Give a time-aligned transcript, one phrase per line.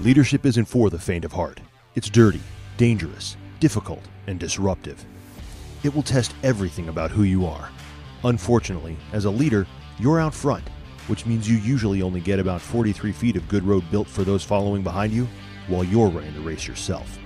[0.00, 1.60] Leadership isn't for the faint of heart.
[1.94, 2.40] It's dirty,
[2.78, 5.04] dangerous, difficult, and disruptive.
[5.82, 7.68] It will test everything about who you are.
[8.24, 9.66] Unfortunately, as a leader,
[9.98, 10.66] you're out front,
[11.06, 14.42] which means you usually only get about 43 feet of good road built for those
[14.42, 15.28] following behind you
[15.68, 17.18] while you're running the race yourself.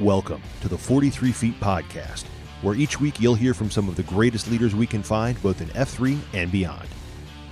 [0.00, 2.24] Welcome to the 43 Feet Podcast,
[2.60, 5.60] where each week you'll hear from some of the greatest leaders we can find, both
[5.60, 6.88] in F3 and beyond.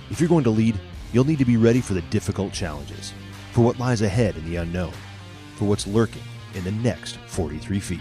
[0.09, 0.77] If you're going to lead,
[1.13, 3.13] you'll need to be ready for the difficult challenges,
[3.55, 4.91] for what lies ahead in the unknown,
[5.55, 6.21] for what's lurking
[6.55, 7.99] in the next 43 feet.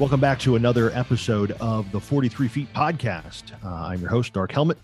[0.00, 3.52] Welcome back to another episode of the 43 Feet Podcast.
[3.64, 4.78] Uh, I'm your host, Dark Helmet.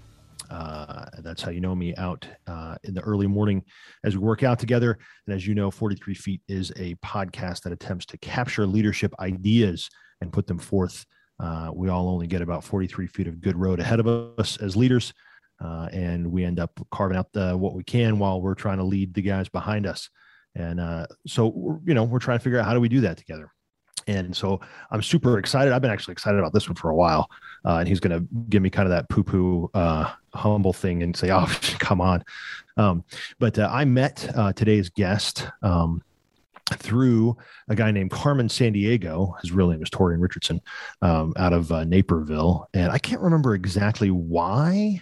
[0.48, 3.64] Uh, that's how you know me out uh, in the early morning
[4.04, 4.96] as we work out together.
[5.26, 9.90] And as you know, 43 Feet is a podcast that attempts to capture leadership ideas
[10.20, 11.04] and put them forth.
[11.44, 14.06] Uh, we all only get about 43 feet of good road ahead of
[14.38, 15.12] us as leaders.
[15.62, 18.84] Uh, and we end up carving out the, what we can while we're trying to
[18.84, 20.08] lead the guys behind us.
[20.54, 23.18] And uh, so, you know, we're trying to figure out how do we do that
[23.18, 23.50] together.
[24.06, 25.72] And so I'm super excited.
[25.72, 27.30] I've been actually excited about this one for a while.
[27.64, 31.02] Uh, and he's going to give me kind of that poo poo, uh, humble thing
[31.02, 31.46] and say, oh,
[31.78, 32.24] come on.
[32.78, 33.04] Um,
[33.38, 36.02] but uh, I met uh, today's guest um,
[36.72, 37.36] through
[37.68, 39.38] a guy named Carmen Sandiego.
[39.40, 40.60] His real name is Torian Richardson
[41.02, 42.68] um, out of uh, Naperville.
[42.72, 45.00] And I can't remember exactly why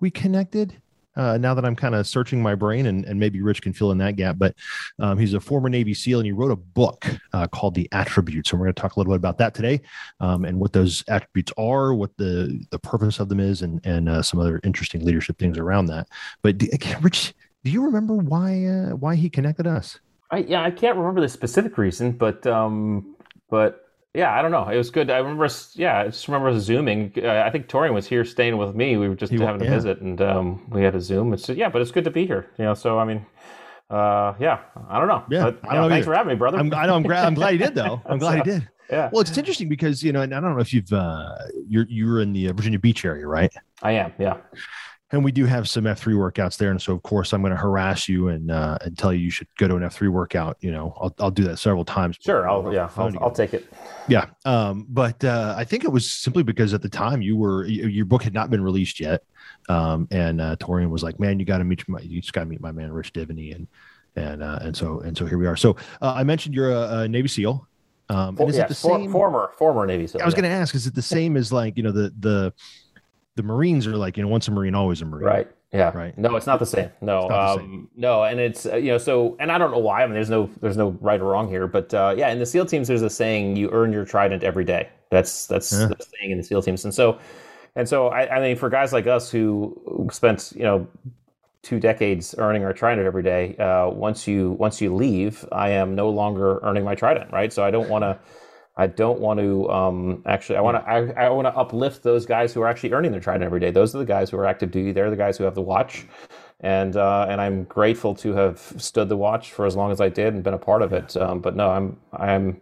[0.00, 0.80] we connected
[1.16, 3.92] uh, now that I'm kind of searching my brain, and, and maybe Rich can fill
[3.92, 4.36] in that gap.
[4.38, 4.54] But
[4.98, 8.50] um, he's a former Navy SEAL, and he wrote a book uh, called The Attributes.
[8.50, 9.82] And we're going to talk a little bit about that today,
[10.20, 14.08] um, and what those attributes are, what the the purpose of them is, and and
[14.08, 16.08] uh, some other interesting leadership things around that.
[16.42, 16.62] But
[17.02, 20.00] Rich, do you remember why uh, why he connected us?
[20.32, 23.16] I, yeah, I can't remember the specific reason, but um,
[23.50, 24.66] but yeah, I don't know.
[24.66, 25.10] It was good.
[25.10, 27.12] I remember, yeah, I just remember zooming.
[27.22, 28.96] Uh, I think Torian was here staying with me.
[28.96, 29.70] We were just he, having a yeah.
[29.70, 31.34] visit, and um, we had a Zoom.
[31.34, 32.50] It's yeah, but it's good to be here.
[32.58, 33.26] You know, so I mean,
[33.90, 35.22] uh, yeah, I don't know.
[35.28, 35.88] Yeah, but, I don't know.
[35.90, 36.12] Thanks either.
[36.12, 36.58] for having me, brother.
[36.58, 36.96] I'm, I know.
[36.96, 37.26] I'm glad.
[37.26, 38.00] I'm glad he did, though.
[38.06, 38.68] I'm glad he did.
[38.90, 39.10] Yeah.
[39.12, 41.36] Well, it's interesting because you know, and I don't know if you've uh,
[41.68, 43.52] you're you're in the uh, Virginia Beach area, right?
[43.82, 44.14] I am.
[44.18, 44.38] Yeah
[45.12, 46.70] and we do have some F3 workouts there.
[46.70, 49.30] And so, of course, I'm going to harass you and uh, and tell you you
[49.30, 50.56] should go to an F3 workout.
[50.60, 52.16] You know, I'll, I'll do that several times.
[52.20, 52.48] Sure.
[52.48, 53.70] I'll, yeah, I'll, I'll, take it.
[54.08, 54.26] Yeah.
[54.46, 58.06] Um, but uh, I think it was simply because at the time you were, your
[58.06, 59.22] book had not been released yet.
[59.68, 62.40] Um, and uh, Torian was like, man, you got to meet my, you just got
[62.40, 63.54] to meet my man, Rich Diviney.
[63.54, 63.68] And,
[64.16, 65.56] and, uh, and so, and so here we are.
[65.56, 67.68] So uh, I mentioned you're a, a Navy SEAL.
[68.08, 69.10] Um, and is yes, it the same?
[69.10, 70.22] former, former Navy SEAL.
[70.22, 70.40] I was yeah.
[70.40, 72.52] going to ask, is it the same as like, you know, the, the,
[73.36, 75.24] the Marines are like, you know, once a Marine, always a Marine.
[75.24, 75.48] Right.
[75.72, 75.90] Yeah.
[75.96, 76.16] Right.
[76.18, 76.90] No, it's not the same.
[77.00, 77.30] No.
[77.30, 77.88] Um, same.
[77.96, 80.02] No, and it's uh, you know so and I don't know why.
[80.02, 82.46] I mean, there's no there's no right or wrong here, but uh, yeah, in the
[82.46, 85.86] SEAL teams, there's a saying: "You earn your trident every day." That's that's yeah.
[85.86, 87.18] the saying in the SEAL teams, and so
[87.74, 90.86] and so I, I mean, for guys like us who spent you know
[91.62, 95.94] two decades earning our trident every day, uh, once you once you leave, I am
[95.94, 97.52] no longer earning my trident, right?
[97.52, 98.18] So I don't want to.
[98.76, 100.56] I don't want to um, actually.
[100.56, 100.90] I want to.
[100.90, 103.70] I, I want to uplift those guys who are actually earning their trident every day.
[103.70, 104.92] Those are the guys who are active duty.
[104.92, 106.06] They're the guys who have the watch,
[106.60, 110.08] and uh, and I'm grateful to have stood the watch for as long as I
[110.08, 111.16] did and been a part of it.
[111.18, 112.60] Um, but no, I'm I'm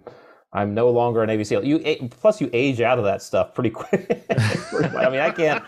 [0.52, 1.64] I'm no longer an Navy SEAL.
[1.64, 4.24] You plus you age out of that stuff pretty quick.
[4.30, 5.62] I mean, I can't.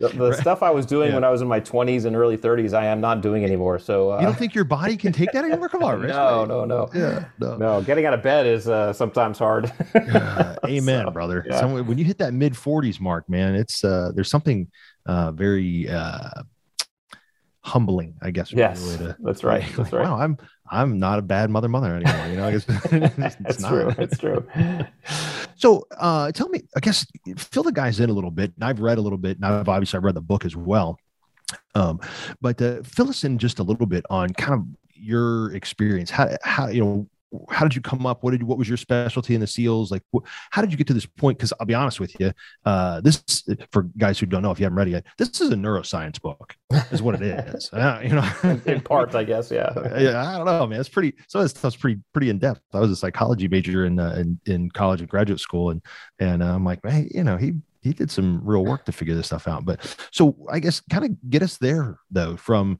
[0.00, 1.14] The, stuff I was doing yeah.
[1.14, 3.78] when I was in my 20s and early 30s, I am not doing anymore.
[3.78, 5.68] So uh, you don't think your body can take that anymore?
[5.68, 6.08] Come on, Rich.
[6.08, 6.88] no, no, no.
[6.94, 7.56] Yeah, no.
[7.56, 7.82] no.
[7.82, 9.70] Getting out of bed is uh, sometimes hard.
[9.94, 11.44] uh, amen, so, brother.
[11.46, 11.60] Yeah.
[11.60, 14.68] So when you hit that mid 40s mark, man, it's uh, there's something
[15.04, 16.30] uh, very uh,
[17.60, 18.52] humbling, I guess.
[18.52, 19.62] Yes, to, that's right.
[19.62, 20.04] Like, that's right.
[20.04, 20.38] Wow, I'm
[20.70, 22.26] I'm not a bad mother mother anymore.
[22.28, 23.92] You know, I guess it's, it's true.
[23.98, 24.46] It's true.
[25.56, 28.52] so, uh, tell me, I guess, fill the guys in a little bit.
[28.54, 30.98] And I've read a little bit, and I've obviously I've read the book as well.
[31.74, 32.00] Um,
[32.40, 36.10] but uh, fill us in just a little bit on kind of your experience.
[36.10, 37.06] How how you know
[37.48, 38.22] how did you come up?
[38.22, 39.90] What did you, what was your specialty in the seals?
[39.90, 41.38] Like, wh- how did you get to this point?
[41.38, 42.32] Because I'll be honest with you,
[42.64, 45.50] uh, this for guys who don't know if you haven't read it yet, this is
[45.50, 46.56] a neuroscience book,
[46.90, 47.70] is what it is.
[47.72, 49.72] uh, you know, in part, I guess, yeah.
[49.98, 50.80] yeah, I don't know, man.
[50.80, 51.14] It's pretty.
[51.28, 52.62] Some of this stuff's pretty pretty in depth.
[52.72, 55.82] I was a psychology major in uh, in, in college and graduate school, and
[56.18, 59.14] and uh, I'm like, man, you know, he he did some real work to figure
[59.14, 59.64] this stuff out.
[59.64, 62.78] But so I guess kind of get us there though from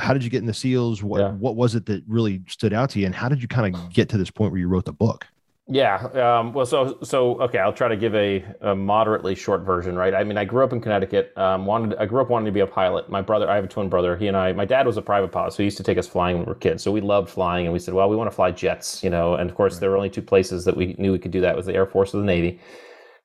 [0.00, 1.02] how did you get in the seals?
[1.02, 1.32] What yeah.
[1.32, 3.06] what was it that really stood out to you?
[3.06, 5.26] And how did you kind of get to this point where you wrote the book?
[5.66, 9.96] Yeah um, well so so okay i'll try to give a, a, moderately short version
[9.96, 10.14] right?
[10.14, 12.60] I mean i grew up in connecticut um, wanted i grew up wanting to be
[12.60, 13.08] a pilot.
[13.08, 14.14] My brother i have a twin brother.
[14.14, 16.06] He and i my dad was a private pilot so he used to take us
[16.06, 16.82] flying when we were kids.
[16.82, 19.36] So we loved flying and we said well we want to fly jets you know?
[19.36, 19.80] And of course right.
[19.80, 21.86] there were only two places that we knew we could do that was the air
[21.86, 22.60] force or the navy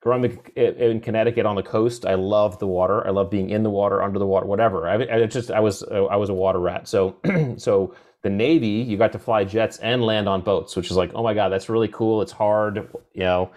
[0.02, 3.06] growing in Connecticut on the coast, I love the water.
[3.06, 4.88] I love being in the water, under the water, whatever.
[4.88, 6.88] I, I just I was I was a water rat.
[6.88, 7.18] So
[7.58, 11.12] so the Navy, you got to fly jets and land on boats, which is like,
[11.14, 12.22] oh my god, that's really cool.
[12.22, 13.52] It's hard, you know.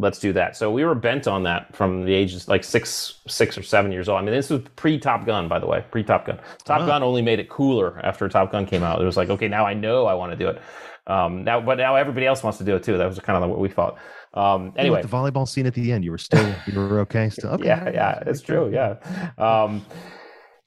[0.00, 0.56] Let's do that.
[0.56, 4.08] So we were bent on that from the ages like six, six or seven years
[4.08, 4.20] old.
[4.20, 6.38] I mean, this was pre Top Gun, by the way, pre Top Gun.
[6.64, 9.00] Top Gun only made it cooler after Top Gun came out.
[9.00, 10.62] It was like, okay, now I know I want to do it.
[11.08, 12.96] Um, now, but now everybody else wants to do it too.
[12.98, 13.98] That was kind of what we thought.
[14.34, 17.28] Um, anyway, the volleyball scene at the end, you were still, you were okay.
[17.38, 17.66] Still, okay.
[17.66, 18.70] yeah, yeah, it's true.
[18.72, 18.96] Yeah.
[19.38, 19.84] Um,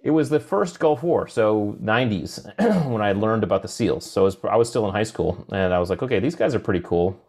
[0.04, 2.44] it was the first Gulf War, so 90s,
[2.90, 4.10] when I learned about the SEALs.
[4.10, 6.56] So was, I was still in high school, and I was like, okay, these guys
[6.56, 7.20] are pretty cool.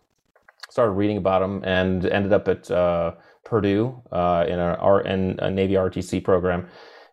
[0.71, 3.13] Started reading about them, and ended up at uh,
[3.45, 6.67] Purdue uh, in a, in a Navy RTC program.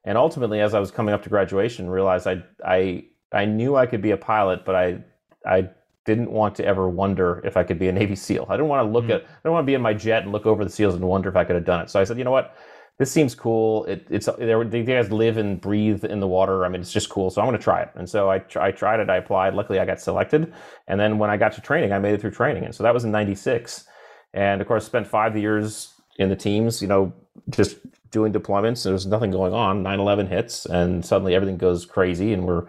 [0.06, 3.86] And ultimately, as I was coming up to graduation, realized I I I knew I
[3.86, 5.04] could be a pilot, but I
[5.46, 5.70] I
[6.10, 8.48] didn't want to ever wonder if I could be a Navy SEAL.
[8.50, 9.14] I didn't want to look mm-hmm.
[9.14, 11.04] at, I don't want to be in my jet and look over the SEALs and
[11.04, 11.90] wonder if I could have done it.
[11.90, 12.56] So I said, you know what?
[12.98, 13.86] This seems cool.
[13.86, 16.66] It, it's they guys live and breathe in the water.
[16.66, 17.30] I mean, it's just cool.
[17.30, 17.92] So I'm going to try it.
[17.96, 19.10] And so I, I tried it.
[19.10, 19.54] I applied.
[19.54, 20.54] Luckily, I got selected.
[20.90, 22.66] And then when I got to training, I made it through training.
[22.66, 23.86] And so that was in '96.
[24.34, 26.82] And of course, spent five years in the teams.
[26.82, 27.14] You know,
[27.50, 27.78] just
[28.12, 28.84] doing deployments.
[28.84, 29.82] There was nothing going on.
[29.82, 32.66] 9/11 hits, and suddenly everything goes crazy, and we're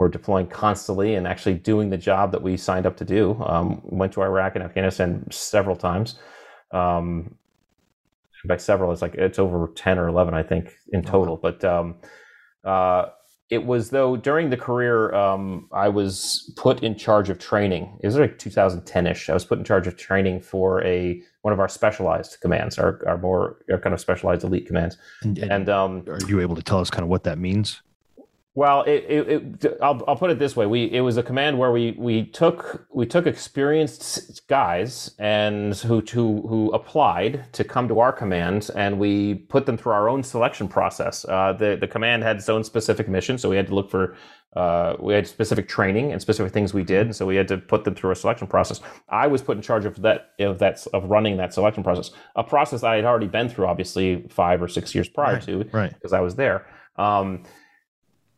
[0.00, 3.40] we're deploying constantly and actually doing the job that we signed up to do.
[3.44, 6.18] Um, went to Iraq and Afghanistan several times.
[6.72, 7.36] Um,
[8.46, 11.36] by several, it's like it's over ten or eleven, I think, in total.
[11.36, 11.96] But um,
[12.64, 13.08] uh,
[13.50, 17.98] it was though during the career, um, I was put in charge of training.
[18.02, 19.28] Is it was like 2010ish.
[19.28, 23.02] I was put in charge of training for a one of our specialized commands, our,
[23.06, 24.96] our more our kind of specialized elite commands.
[25.20, 27.82] And, and, and um, are you able to tell us kind of what that means?
[28.56, 31.56] Well, it, it, it, I'll, I'll put it this way: we it was a command
[31.56, 37.86] where we we took we took experienced guys and who who who applied to come
[37.86, 41.24] to our command, and we put them through our own selection process.
[41.26, 44.16] Uh, the the command had its own specific mission, so we had to look for
[44.56, 47.56] uh, we had specific training and specific things we did, and so we had to
[47.56, 48.80] put them through a selection process.
[49.08, 52.42] I was put in charge of that of that of running that selection process, a
[52.42, 55.94] process I had already been through, obviously five or six years prior right, to, right?
[55.94, 56.66] Because I was there.
[56.96, 57.44] Um,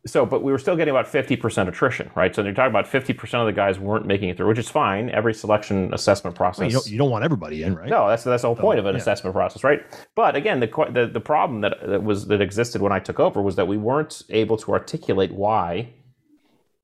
[0.04, 2.34] so, but we were still getting about 50% attrition, right?
[2.34, 5.08] So you're talking about 50% of the guys weren't making it through, which is fine.
[5.10, 6.58] Every selection assessment process.
[6.58, 7.88] Well, you, don't, you, don't, want everybody in, right?
[7.88, 9.00] No, that's, that's the whole point of an yeah.
[9.00, 9.82] assessment process, right?
[10.16, 13.40] But again, the, the, the problem that, that was, that existed when I took over
[13.40, 15.92] was that we weren't able to articulate why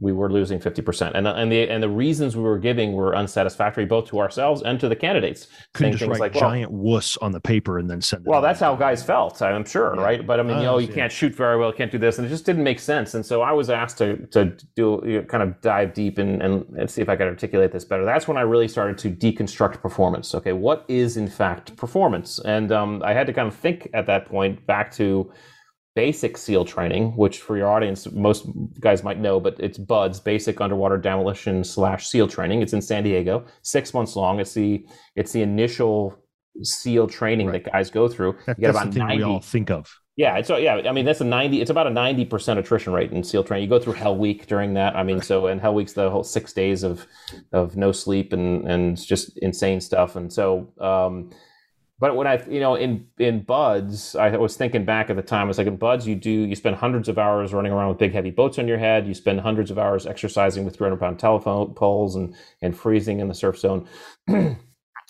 [0.00, 1.12] we were losing 50%.
[1.14, 4.78] And, and the and the reasons we were giving were unsatisfactory both to ourselves and
[4.78, 5.48] to the candidates.
[5.74, 8.28] Couldn't just write like, giant well, wuss on the paper and then send it.
[8.28, 10.02] Well, that's how guys felt, I'm sure, yeah.
[10.02, 10.26] right?
[10.26, 10.94] But I mean, uh, you know, you yeah.
[10.94, 13.14] can't shoot very well, can't do this, and it just didn't make sense.
[13.14, 16.40] And so I was asked to to do you know, kind of dive deep and,
[16.42, 18.04] and, and see if I could articulate this better.
[18.04, 20.32] That's when I really started to deconstruct performance.
[20.34, 22.38] Okay, what is in fact performance?
[22.38, 25.32] And um, I had to kind of think at that point back to
[25.98, 28.46] basic SEAL training, which for your audience, most
[28.78, 32.62] guys might know, but it's BUD/S, Basic Underwater Demolition slash SEAL Training.
[32.62, 34.38] It's in San Diego, six months long.
[34.38, 34.86] It's the
[35.16, 36.16] it's the initial
[36.62, 37.64] SEAL training right.
[37.64, 38.38] that guys go through.
[38.46, 39.92] That, you get about 90, we all think of.
[40.16, 40.82] Yeah, it's yeah.
[40.88, 41.60] I mean, that's a ninety.
[41.60, 43.64] It's about a ninety percent attrition rate in SEAL training.
[43.64, 44.94] You go through Hell Week during that.
[44.94, 47.08] I mean, so and Hell Week's the whole six days of
[47.52, 50.14] of no sleep and and just insane stuff.
[50.14, 51.30] And so um,
[52.00, 55.47] but when I, you know, in in BUD/S, I was thinking back at the time.
[55.47, 57.99] I was like, in BUD/S, you do you spend hundreds of hours running around with
[57.99, 59.07] big heavy boats on your head.
[59.07, 63.28] You spend hundreds of hours exercising with 300 pound telephone poles and and freezing in
[63.28, 63.88] the surf zone.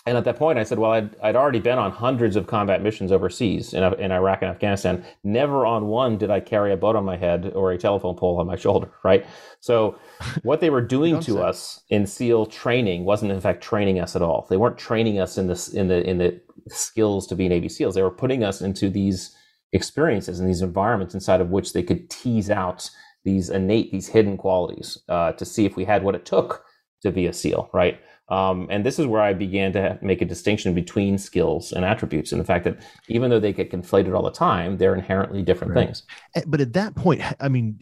[0.09, 2.83] and at that point, I said, well, I'd, I'd already been on hundreds of combat
[2.83, 5.05] missions overseas in, in Iraq and Afghanistan.
[5.23, 8.41] Never on one did I carry a boat on my head or a telephone pole
[8.41, 9.27] on my shoulder, right?
[9.61, 9.99] So,
[10.43, 14.23] what they were doing to us in SEAL training wasn't, in fact, training us at
[14.23, 14.47] all.
[14.49, 17.95] They weren't training us in this in the in the skills to be Navy SEALs.
[17.95, 19.35] They were putting us into these
[19.73, 22.91] experiences and these environments inside of which they could tease out
[23.25, 26.65] these innate, these hidden qualities uh, to see if we had what it took
[27.03, 28.01] to be a SEAL, right?
[28.31, 32.31] Um, and this is where I began to make a distinction between skills and attributes,
[32.31, 35.75] and the fact that even though they get conflated all the time, they're inherently different
[35.75, 35.87] right.
[35.87, 36.03] things.
[36.35, 37.79] Eh, but at that point, I mean,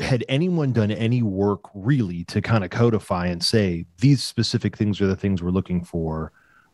[0.00, 5.02] had anyone done any work really to kind of codify and say these specific things
[5.02, 6.32] are the things we're looking for?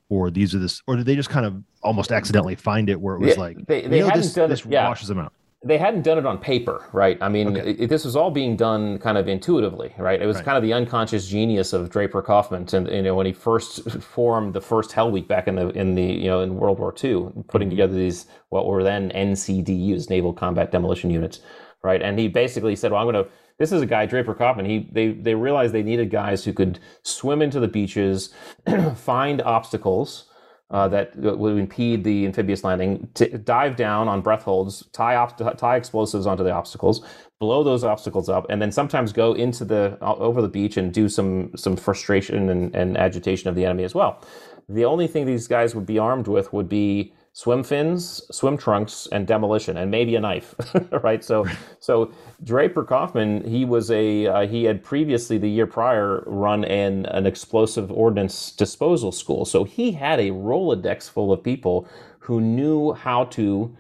[0.08, 3.16] Or these are this, or did they just kind of almost accidentally find it where
[3.16, 4.88] it was yeah, like they, they hadn't this, done this it, yeah.
[4.88, 5.32] washes them out?
[5.64, 7.18] They hadn't done it on paper, right?
[7.20, 7.70] I mean, okay.
[7.72, 10.20] it, this was all being done kind of intuitively, right?
[10.20, 10.44] It was right.
[10.44, 14.54] kind of the unconscious genius of Draper Kaufman, and you know when he first formed
[14.54, 17.30] the first Hell Week back in the in the you know in World War II,
[17.48, 17.70] putting mm-hmm.
[17.70, 21.40] together these what were then NCDUs, Naval Combat Demolition Units,
[21.82, 22.00] right?
[22.00, 24.66] And he basically said, "Well, I'm going to." This is a guy, Draper Kaufman.
[24.66, 28.34] He they they realized they needed guys who could swim into the beaches,
[28.96, 30.26] find obstacles,
[30.70, 35.58] uh, that would impede the amphibious landing, to dive down on breath holds, tie, op-
[35.58, 37.06] tie explosives onto the obstacles,
[37.38, 40.92] blow those obstacles up, and then sometimes go into the uh, over the beach and
[40.92, 44.20] do some some frustration and, and agitation of the enemy as well.
[44.68, 49.07] The only thing these guys would be armed with would be swim fins, swim trunks,
[49.12, 50.55] and demolition, and maybe a knife,
[51.02, 51.23] right?
[51.23, 51.47] So,
[51.81, 52.11] so
[52.43, 57.26] Draper Kaufman, he was a uh, he had previously the year prior run an an
[57.26, 61.87] explosive ordnance disposal school, so he had a rolodex full of people
[62.21, 63.76] who knew how to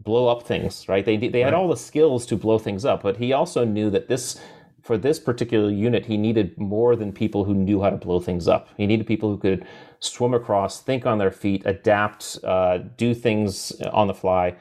[0.00, 1.04] blow up things, right?
[1.04, 4.08] They they had all the skills to blow things up, but he also knew that
[4.08, 4.40] this
[4.82, 8.46] for this particular unit, he needed more than people who knew how to blow things
[8.46, 8.68] up.
[8.76, 9.66] He needed people who could
[10.00, 14.54] swim across, think on their feet, adapt, uh, do things on the fly.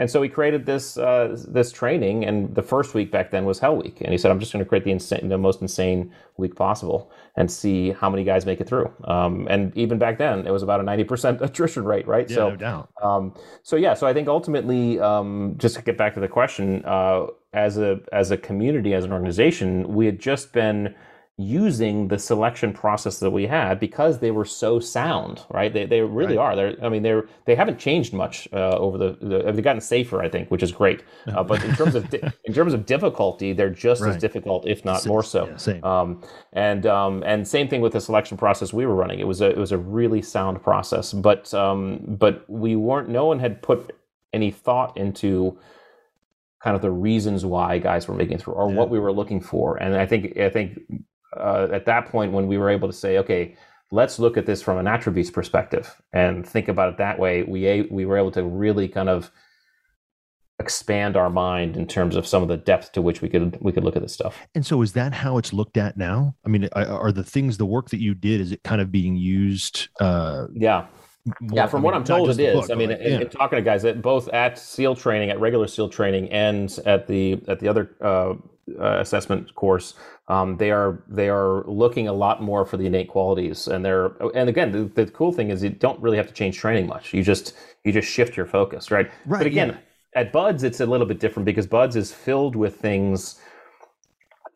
[0.00, 3.58] And so he created this uh, this training, and the first week back then was
[3.58, 6.10] Hell Week, and he said, "I'm just going to create the insane, the most insane
[6.38, 10.46] week possible, and see how many guys make it through." Um, and even back then,
[10.46, 12.28] it was about a 90% attrition rate, right?
[12.30, 12.88] Yeah, so, no doubt.
[13.02, 16.82] Um, so yeah, so I think ultimately, um, just to get back to the question,
[16.86, 20.94] uh, as a as a community, as an organization, we had just been
[21.40, 25.72] using the selection process that we had because they were so sound, right?
[25.72, 26.52] They, they really right.
[26.52, 26.56] are.
[26.56, 30.22] They're, I mean, they're they haven't changed much uh, over the, the, They've gotten safer,
[30.22, 31.02] I think, which is great.
[31.30, 34.10] Uh, but in terms of di- in terms of difficulty, they're just right.
[34.10, 35.46] as difficult, if not more so.
[35.46, 35.84] Yeah, same.
[35.84, 36.22] Um,
[36.54, 39.20] and um, and same thing with the selection process we were running.
[39.20, 43.08] It was a it was a really sound process, but um, but we weren't.
[43.10, 43.94] No one had put
[44.32, 45.56] any thought into
[46.62, 48.76] kind of the reasons why guys were making through or yeah.
[48.76, 49.76] what we were looking for.
[49.76, 50.80] And I think I think
[51.36, 53.56] uh, at that point when we were able to say, okay,
[53.90, 57.82] let's look at this from an attributes perspective and think about it that way, we
[57.90, 59.30] we were able to really kind of
[60.60, 63.72] expand our mind in terms of some of the depth to which we could we
[63.72, 64.38] could look at this stuff.
[64.54, 66.36] And so, is that how it's looked at now?
[66.44, 69.16] I mean, are the things the work that you did is it kind of being
[69.16, 69.88] used?
[69.98, 70.86] Uh, yeah.
[71.40, 72.54] More, yeah, from I what I'm told, it is.
[72.54, 73.16] Book, I mean, like, yeah.
[73.16, 76.78] in, in talking to guys that both at SEAL training, at regular SEAL training, and
[76.86, 78.34] at the at the other uh,
[78.78, 79.94] uh, assessment course,
[80.28, 84.12] um, they are they are looking a lot more for the innate qualities, and they're
[84.34, 87.12] and again the, the, cool thing is you don't really have to change training much.
[87.12, 89.10] You just you just shift your focus, right?
[89.26, 89.38] Right.
[89.38, 89.70] But again,
[90.14, 90.20] yeah.
[90.20, 93.40] at BUD/S it's a little bit different because BUD/S is filled with things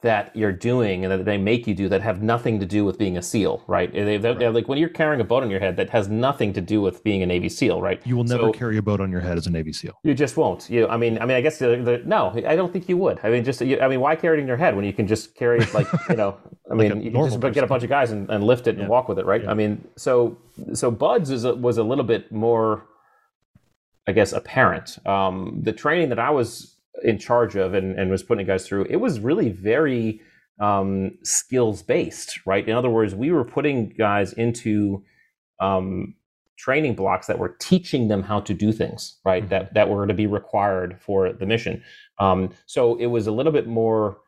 [0.04, 2.98] that you're doing and that they make you do that have nothing to do with
[2.98, 3.90] being a SEAL, right?
[3.90, 4.52] They, right.
[4.52, 7.02] Like when you're carrying a boat on your head, that has nothing to do with
[7.02, 8.02] being a Navy SEAL, right?
[8.06, 9.98] You will never so, carry a boat on your head as a Navy SEAL.
[10.02, 10.68] You just won't.
[10.68, 13.18] You, I mean, I mean, I guess the, the, no, I don't think you would.
[13.22, 15.06] I mean, just, you, I mean, why carry it in your head when you can
[15.06, 16.36] just carry it like, you know,
[16.70, 17.54] I mean, you can just person.
[17.54, 19.42] get a bunch of guys and, and lift it and walk with it, right?
[19.42, 19.50] Yeah.
[19.50, 20.36] I mean, so
[20.74, 22.84] so BUD/S is a, was a little bit more,
[24.06, 24.98] I guess, apparent.
[25.06, 28.84] Um, the training that I was in charge of and, and was putting guys through,
[28.88, 30.20] it was really very
[30.60, 32.66] um, skills based, right?
[32.68, 35.02] In other words, we were putting guys into
[35.60, 36.14] um,
[36.56, 39.42] training blocks that were teaching them how to do things, right?
[39.42, 39.50] Mm-hmm.
[39.50, 41.82] That that were to be required for the mission.
[42.18, 44.18] Um, so it was a little bit more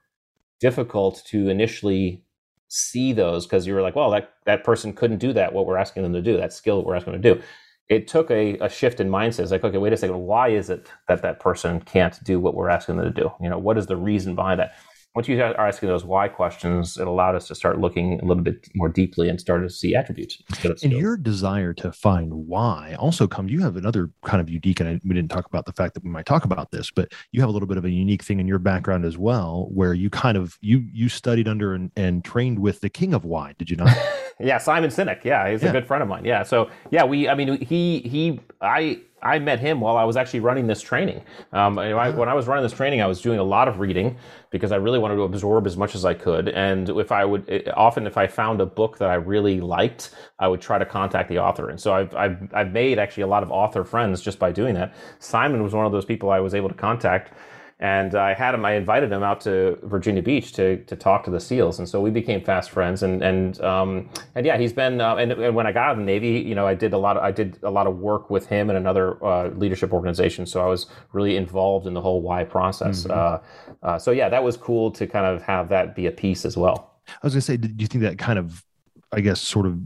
[0.60, 2.24] difficult to initially
[2.68, 5.52] see those because you were like, well, that that person couldn't do that.
[5.52, 7.42] What we're asking them to do, that skill that we're asking them to do.
[7.88, 9.40] It took a, a shift in mindset.
[9.40, 10.18] It's like, okay, wait a second.
[10.18, 13.30] Why is it that that person can't do what we're asking them to do?
[13.40, 14.74] You know, what is the reason behind that?
[15.16, 18.42] once you are asking those why questions, it allowed us to start looking a little
[18.42, 20.42] bit more deeply and start to see attributes
[20.82, 23.50] And your desire to find why also comes.
[23.50, 26.04] You have another kind of unique, and I, we didn't talk about the fact that
[26.04, 28.40] we might talk about this, but you have a little bit of a unique thing
[28.40, 32.22] in your background as well, where you kind of you you studied under and, and
[32.22, 33.54] trained with the king of why.
[33.58, 33.96] Did you not?
[34.40, 35.24] yeah, Simon Sinek.
[35.24, 35.70] Yeah, he's yeah.
[35.70, 36.24] a good friend of mine.
[36.24, 37.28] Yeah, so yeah, we.
[37.28, 38.40] I mean, he he.
[38.60, 41.22] I I met him while I was actually running this training.
[41.52, 44.16] Um, I, when I was running this training, I was doing a lot of reading
[44.50, 46.48] because I really wanted to absorb as much as I could.
[46.50, 50.14] And if I would, it, often if I found a book that I really liked,
[50.38, 51.70] I would try to contact the author.
[51.70, 54.74] And so I've, I've, I've made actually a lot of author friends just by doing
[54.74, 54.94] that.
[55.18, 57.32] Simon was one of those people I was able to contact
[57.78, 58.64] and I had him.
[58.64, 62.00] I invited him out to Virginia Beach to to talk to the SEALs, and so
[62.00, 63.02] we became fast friends.
[63.02, 65.00] And and um, and yeah, he's been.
[65.00, 66.98] Uh, and, and, when I got out of the Navy, you know, I did a
[66.98, 67.18] lot.
[67.18, 70.46] Of, I did a lot of work with him and another uh, leadership organization.
[70.46, 73.04] So I was really involved in the whole why process.
[73.04, 73.12] Mm-hmm.
[73.82, 76.46] Uh, uh so yeah, that was cool to kind of have that be a piece
[76.46, 76.94] as well.
[77.08, 78.64] I was gonna say, do you think that kind of,
[79.12, 79.78] I guess, sort of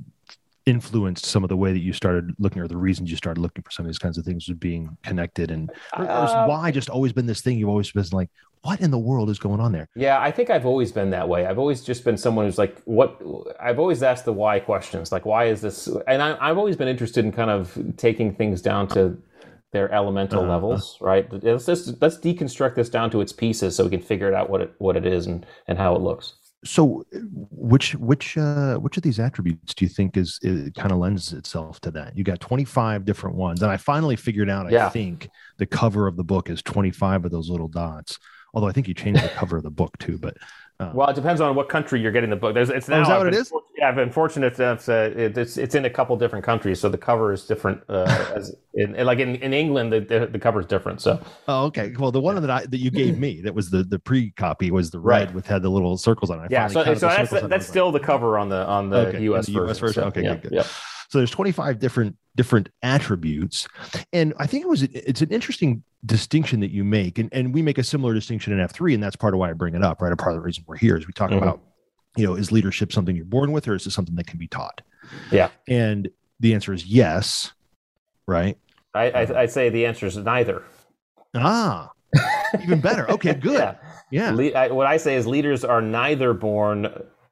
[0.70, 3.62] influenced some of the way that you started looking or the reasons you started looking
[3.62, 7.12] for some of these kinds of things was being connected and uh, why just always
[7.12, 8.30] been this thing you've always been like
[8.62, 9.88] what in the world is going on there?
[9.96, 11.46] Yeah i think i've always been that way.
[11.46, 13.20] I've always just been someone who's like what?
[13.60, 15.88] I've always asked the why questions like why is this?
[16.06, 19.20] And I, have always been interested in kind of taking things down to
[19.72, 20.52] their elemental uh-huh.
[20.52, 21.26] levels right?
[21.42, 24.50] Let's just let's deconstruct this down to its pieces so we can figure it out
[24.50, 27.04] what it what it is and and how it looks so
[27.50, 31.32] which which uh which of these attributes do you think is, is kind of lends
[31.32, 32.16] itself to that?
[32.16, 36.16] You got 25 different ones and i finally figured out i think the cover of
[36.16, 38.18] the book is 25 of those little dots
[38.52, 40.36] although i think you changed the cover of the book too but
[40.80, 42.54] uh, well, it depends on what country you're getting the book.
[42.54, 42.98] There's, it's now.
[42.98, 43.52] Oh, is that what it is?
[43.76, 46.96] Yeah, I've been fortunate enough to, it's it's in a couple different countries, so the
[46.96, 47.82] cover is different.
[47.86, 51.02] Uh, as in, like in, in England, the, the, the cover is different.
[51.02, 51.20] So.
[51.48, 51.92] Oh, okay.
[51.98, 52.40] Well, the one yeah.
[52.40, 55.26] that I that you gave me that was the the pre copy was the red
[55.26, 55.34] right.
[55.34, 56.44] with had the little circles on it.
[56.44, 59.46] I yeah, so, so that's that's still the cover on the on the okay, US,
[59.46, 60.02] the version, version.
[60.02, 60.42] So, okay, yeah, good.
[60.44, 60.52] good.
[60.52, 60.64] Yeah.
[61.10, 63.66] So there's 25 different different attributes,
[64.12, 67.62] and I think it was it's an interesting distinction that you make, and, and we
[67.62, 70.00] make a similar distinction in F3, and that's part of why I bring it up.
[70.00, 71.42] Right, a part of the reason we're here is we talk mm-hmm.
[71.42, 71.60] about,
[72.16, 74.46] you know, is leadership something you're born with, or is it something that can be
[74.46, 74.82] taught?
[75.32, 77.52] Yeah, and the answer is yes.
[78.28, 78.56] Right.
[78.94, 80.62] I I, I say the answer is neither.
[81.34, 81.90] Ah,
[82.62, 83.10] even better.
[83.10, 83.58] Okay, good.
[83.58, 83.74] yeah.
[84.12, 84.30] yeah.
[84.30, 86.86] Le- I, what I say is leaders are neither born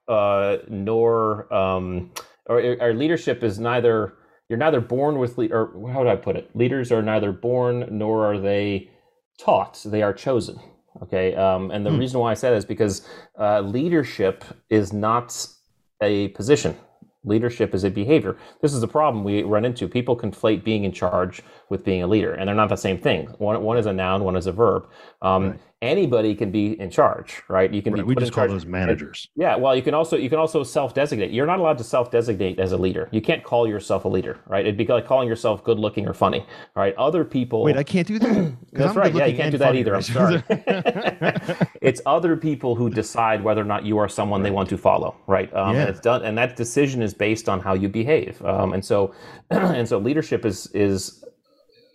[0.09, 2.11] uh, nor um,
[2.49, 4.15] or, or leadership is neither
[4.49, 6.55] you're neither born with le- or how would I put it?
[6.55, 8.91] Leaders are neither born nor are they
[9.39, 10.59] taught; they are chosen.
[11.03, 11.99] Okay, um, and the hmm.
[11.99, 13.07] reason why I said is because
[13.39, 15.47] uh, leadership is not
[16.03, 16.77] a position.
[17.25, 18.37] Leadership is a behavior.
[18.63, 19.87] This is a problem we run into.
[19.87, 23.27] People conflate being in charge with being a leader, and they're not the same thing.
[23.39, 24.89] One, one is a noun, one is a verb.
[25.23, 27.73] Um, right anybody can be in charge, right?
[27.73, 28.15] You can right, be.
[28.15, 29.29] We just call those managers.
[29.37, 31.31] Yeah, well, you can also you can also self-designate.
[31.31, 33.09] You're not allowed to self-designate as a leader.
[33.13, 34.65] You can't call yourself a leader, right?
[34.65, 36.95] It'd be like calling yourself good-looking or funny, right?
[36.97, 37.63] Other people.
[37.63, 38.53] Wait, I can't do that.
[38.73, 39.15] That's I'm right.
[39.15, 39.95] Yeah, you can't do that either.
[39.95, 40.43] I'm sorry.
[41.81, 45.17] it's other people who decide whether or not you are someone they want to follow,
[45.27, 45.53] right?
[45.55, 45.83] Um, yeah.
[45.83, 48.43] And it's done, and that decision is based on how you behave.
[48.45, 49.15] Um, and so,
[49.51, 51.25] and so, leadership is is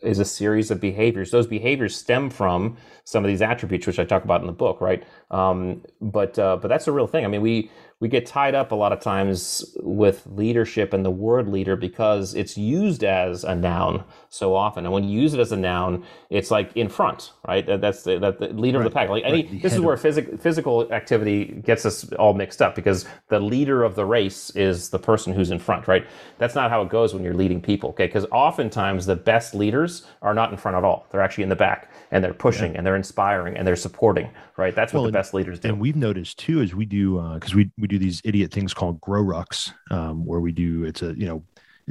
[0.04, 1.32] is a series of behaviors.
[1.32, 4.82] Those behaviors stem from some of these attributes, which I talk about in the book,
[4.82, 5.04] right?
[5.32, 7.26] Um, but uh, but that's a real thing.
[7.26, 11.12] I mean, we we get tied up a lot of times with leadership and the
[11.12, 14.86] word leader because it's used as a noun so often.
[14.86, 17.66] And when you use it as a noun, it's like in front, right?
[17.66, 18.88] That's the, that the leader right.
[18.88, 19.10] of the pack.
[19.10, 19.62] Like any, right.
[19.62, 23.96] this is where physical physical activity gets us all mixed up because the leader of
[23.96, 26.08] the race is the person who's in front, right?
[26.40, 28.08] That's not how it goes when you're leading people, okay?
[28.08, 31.06] Because oftentimes the best leaders are not in front at all.
[31.12, 32.80] They're actually in the back and they're pushing yeah.
[32.80, 34.76] and they're inspiring and they're supporting, right?
[34.76, 35.70] That's what well, the best leaders do.
[35.70, 38.74] And we've noticed too, is we do, because uh, we, we do these idiot things
[38.74, 41.44] called GrowRucks, um, where we do it's a you know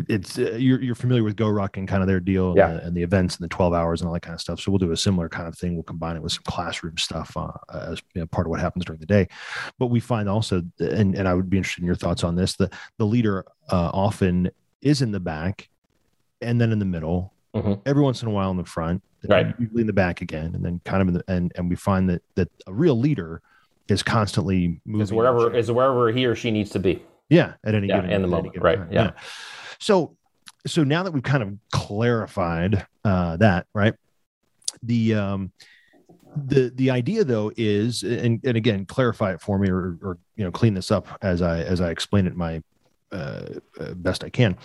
[0.09, 2.69] it's uh, you're, you're familiar with GoRuck and kind of their deal yeah.
[2.69, 4.61] and, the, and, the, events and the 12 hours and all that kind of stuff.
[4.61, 5.75] So we'll do a similar kind of thing.
[5.75, 8.85] We'll combine it with some classroom stuff uh, as you know, part of what happens
[8.85, 9.29] during the day.
[9.79, 12.57] But we find also, and, and I would be interested in your thoughts on this,
[12.57, 14.51] the, the leader uh, often
[14.81, 15.69] is in the back
[16.41, 17.75] and then in the middle, mm-hmm.
[17.87, 19.55] every once in a while in the front, right.
[19.59, 22.09] usually in the back again, and then kind of in the, and, and we find
[22.09, 23.41] that, that a real leader
[23.89, 25.03] is constantly moving.
[25.03, 27.03] Is wherever is wherever he or she needs to be.
[27.29, 28.79] Yeah, at any yeah, given in the moment, right?
[28.91, 29.05] Yeah.
[29.05, 29.11] yeah.
[29.83, 30.17] So,
[30.65, 33.95] so now that we've kind of clarified uh, that, right?
[34.85, 35.53] The um,
[36.37, 40.45] the the idea though is, and, and again, clarify it for me, or, or you
[40.45, 42.63] know, clean this up as I as I explain it my
[43.11, 43.47] uh,
[43.81, 44.57] uh best I can.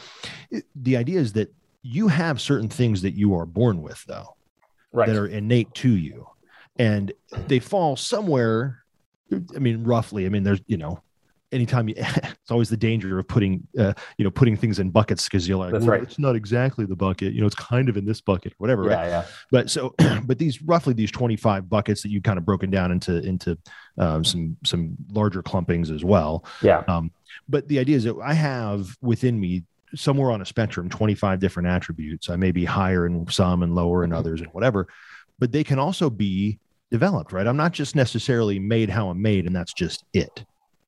[0.76, 1.52] The idea is that
[1.82, 4.36] you have certain things that you are born with, though,
[4.92, 5.08] right.
[5.08, 6.28] that are innate to you,
[6.78, 7.12] and
[7.48, 8.84] they fall somewhere
[9.34, 10.26] I mean, roughly.
[10.26, 11.02] I mean, there's you know,
[11.52, 15.26] anytime you, it's always the danger of putting uh, you know putting things in buckets
[15.26, 16.04] because you're like, That's well, right.
[16.04, 17.34] it's not exactly the bucket.
[17.34, 18.86] You know, it's kind of in this bucket, whatever.
[18.86, 19.08] Yeah, right?
[19.08, 19.26] yeah.
[19.52, 23.18] But so, but these roughly these 25 buckets that you kind of broken down into
[23.24, 23.58] into
[23.98, 26.46] um, some some larger clumpings as well.
[26.62, 26.84] Yeah.
[26.88, 27.12] Um,
[27.50, 29.64] but the idea is that I have within me
[29.96, 32.30] somewhere on a spectrum 25 different attributes.
[32.30, 34.20] I may be higher in some and lower in mm-hmm.
[34.20, 34.88] others and whatever,
[35.40, 36.60] but they can also be
[36.92, 37.48] developed, right?
[37.48, 40.46] I'm not just necessarily made how I'm made, and that's just it.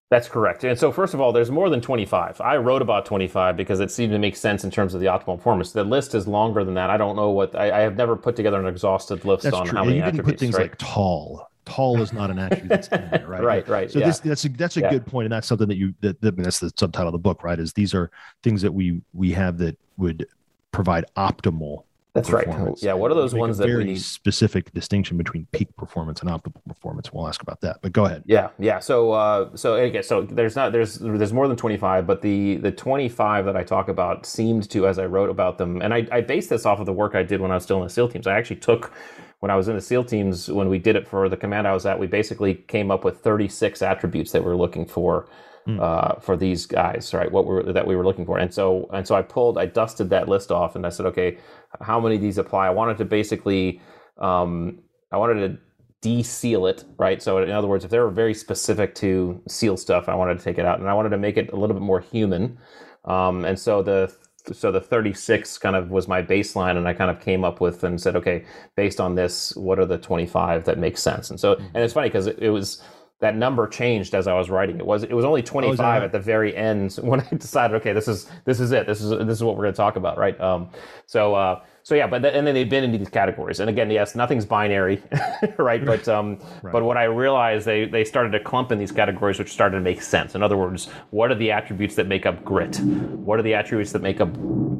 [0.09, 0.63] That's correct.
[0.63, 2.41] And so, first of all, there's more than 25.
[2.41, 5.37] I wrote about 25 because it seemed to make sense in terms of the optimal
[5.37, 5.71] performance.
[5.71, 6.89] The list is longer than that.
[6.89, 9.67] I don't know what I, I have never put together an exhaustive list that's on
[9.67, 9.77] true.
[9.77, 10.33] how many you didn't attributes.
[10.33, 10.69] put things right?
[10.69, 11.47] like tall.
[11.65, 13.43] Tall is not an attribute that's in there, right?
[13.43, 13.91] right, right.
[13.91, 14.07] So yeah.
[14.07, 14.89] this that's a that's a yeah.
[14.89, 17.43] good point, and that's something that you that, that that's the subtitle of the book,
[17.43, 17.59] right?
[17.59, 18.09] Is these are
[18.41, 20.25] things that we we have that would
[20.71, 22.47] provide optimal that's right.
[22.81, 22.93] Yeah.
[22.93, 24.01] What are those ones that very we need?
[24.01, 27.13] specific distinction between peak performance and optimal performance?
[27.13, 28.23] We'll ask about that, but go ahead.
[28.25, 28.49] Yeah.
[28.57, 28.79] Yeah.
[28.79, 32.71] So, uh, so again, so there's not there's there's more than 25, but the the
[32.71, 36.21] 25 that I talk about seemed to, as I wrote about them, and I, I
[36.21, 38.09] based this off of the work I did when I was still in the SEAL
[38.09, 38.25] teams.
[38.25, 38.91] I actually took
[39.39, 41.73] when I was in the SEAL teams when we did it for the command I
[41.73, 41.99] was at.
[41.99, 45.29] We basically came up with 36 attributes that we're looking for
[45.77, 45.81] mm.
[45.81, 47.31] uh, for these guys, right?
[47.31, 50.09] What were that we were looking for, and so and so I pulled, I dusted
[50.09, 51.37] that list off, and I said, okay,
[51.81, 52.67] how many of these apply?
[52.67, 53.81] I wanted to basically,
[54.17, 54.79] um,
[55.11, 55.59] I wanted to
[56.01, 57.21] de-seal it, right?
[57.21, 60.43] So in other words, if they were very specific to seal stuff, I wanted to
[60.43, 62.57] take it out, and I wanted to make it a little bit more human.
[63.05, 64.13] Um, and so the
[64.53, 67.83] so the 36 kind of was my baseline, and I kind of came up with
[67.83, 71.29] and said, okay, based on this, what are the 25 that make sense?
[71.29, 71.65] And so, mm-hmm.
[71.73, 72.81] and it's funny because it, it was
[73.19, 74.77] that number changed as I was writing.
[74.77, 77.93] It was it was only 25 oh, at the very end when I decided, okay,
[77.93, 78.87] this is this is it.
[78.87, 80.39] This is this is what we're going to talk about, right?
[80.39, 80.69] Um,
[81.05, 83.59] so uh, so yeah, but the, and then they've been into these categories.
[83.59, 85.01] And again, yes, nothing's binary,
[85.57, 85.83] right?
[85.83, 86.71] But um, right.
[86.71, 89.81] but what I realized they they started to clump in these categories, which started to
[89.81, 90.35] make sense.
[90.35, 92.79] In other words, what are the attributes that make up grit?
[92.79, 94.29] What are the attributes that make up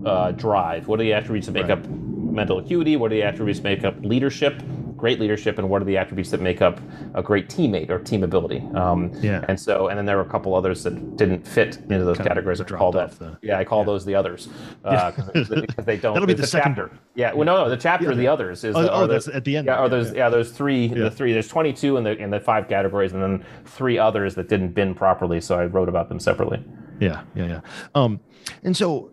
[0.06, 0.88] uh, drive?
[0.88, 1.78] What are the attributes that make right.
[1.78, 2.96] up mental acuity?
[2.96, 4.62] What are the attributes that make up leadership?
[5.00, 6.80] Great leadership and what are the attributes that make up
[7.14, 8.60] a great teammate or team ability.
[8.76, 9.46] Um, yeah.
[9.48, 12.28] And so, and then there were a couple others that didn't fit into those kind
[12.28, 12.60] categories.
[12.60, 13.18] I call that.
[13.18, 13.86] The, yeah, I call yeah.
[13.86, 14.50] those the others
[14.84, 16.14] uh, because they don't.
[16.14, 16.76] That'll be the, the second.
[16.76, 17.00] Chapter.
[17.16, 17.34] Yeah.
[17.34, 18.18] Well, no, no, the chapter, yeah.
[18.18, 18.76] the others is.
[18.76, 19.68] Oh, the, oh that's at the end.
[19.68, 19.78] Yeah.
[19.78, 20.14] Are those?
[20.14, 20.30] Yeah.
[20.30, 20.90] Those three.
[20.90, 21.32] The three.
[21.32, 24.94] There's 22 in the in the five categories, and then three others that didn't bin
[24.94, 25.40] properly.
[25.40, 26.64] So I wrote about them separately.
[27.00, 27.24] Yeah.
[27.36, 27.48] Yeah.
[27.48, 27.62] Yeah.
[27.96, 28.20] Um,
[28.64, 29.12] and so,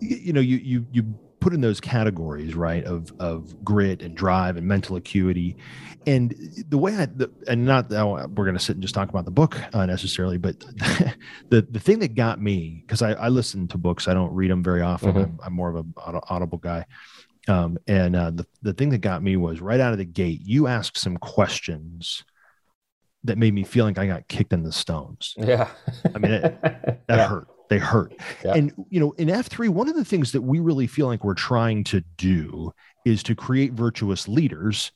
[0.00, 4.56] you know, you you you put in those categories, right, of of grit and drive
[4.56, 5.58] and mental acuity,
[6.06, 6.34] and
[6.70, 9.26] the way I the, and not that we're going to sit and just talk about
[9.26, 10.58] the book uh, necessarily, but
[11.50, 14.50] the the thing that got me because I, I listen to books, I don't read
[14.50, 15.10] them very often.
[15.10, 15.18] Mm-hmm.
[15.18, 16.86] I'm, I'm, more of an audible guy,
[17.46, 20.40] um, and uh, the the thing that got me was right out of the gate,
[20.46, 22.24] you asked some questions
[23.24, 25.34] that made me feel like I got kicked in the stones.
[25.36, 25.68] Yeah,
[26.14, 27.28] I mean it, that yeah.
[27.28, 28.14] hurt they hurt.
[28.44, 28.54] Yeah.
[28.54, 31.34] And you know, in F3, one of the things that we really feel like we're
[31.34, 32.72] trying to do
[33.04, 34.92] is to create virtuous leaders.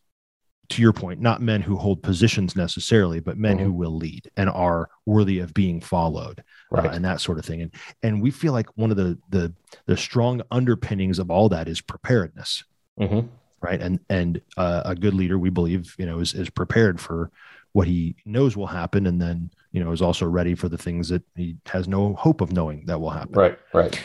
[0.72, 3.64] To your point, not men who hold positions necessarily, but men mm-hmm.
[3.64, 6.90] who will lead and are worthy of being followed, uh, right.
[6.90, 7.62] uh, and that sort of thing.
[7.62, 9.54] And and we feel like one of the the
[9.87, 12.64] the strong underpinnings of all that is preparedness,
[13.00, 13.28] mm-hmm.
[13.62, 13.81] right?
[13.81, 17.31] And and uh, a good leader, we believe, you know, is is prepared for
[17.72, 21.09] what he knows will happen and then you know is also ready for the things
[21.09, 23.33] that he has no hope of knowing that will happen.
[23.33, 24.00] Right right.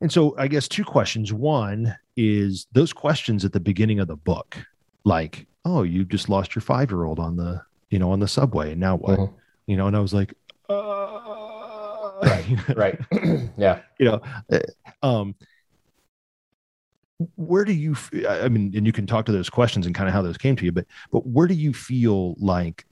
[0.00, 1.32] And so i guess two questions.
[1.32, 4.56] One is those questions at the beginning of the book
[5.04, 8.28] like oh you just lost your five year old on the you know on the
[8.28, 9.18] subway and now what?
[9.18, 9.34] Mm-hmm.
[9.66, 10.34] you know and i was like
[10.68, 12.98] uh, right right.
[13.56, 13.80] Yeah.
[13.98, 14.20] You know
[14.52, 14.58] uh,
[15.02, 15.34] um
[17.36, 17.96] where do you
[18.28, 20.54] i mean and you can talk to those questions and kind of how those came
[20.56, 22.84] to you but but where do you feel like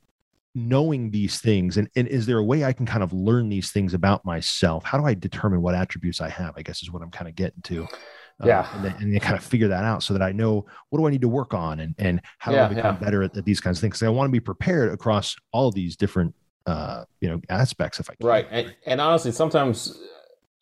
[0.56, 3.72] knowing these things and, and is there a way i can kind of learn these
[3.72, 7.02] things about myself how do i determine what attributes i have i guess is what
[7.02, 9.84] i'm kind of getting to uh, yeah and, then, and then kind of figure that
[9.84, 12.52] out so that i know what do i need to work on and, and how
[12.52, 13.04] do yeah, i become yeah.
[13.04, 15.70] better at, at, these kinds of things because i want to be prepared across all
[15.70, 18.26] these different uh, you know aspects if i can.
[18.26, 20.00] right and, and honestly sometimes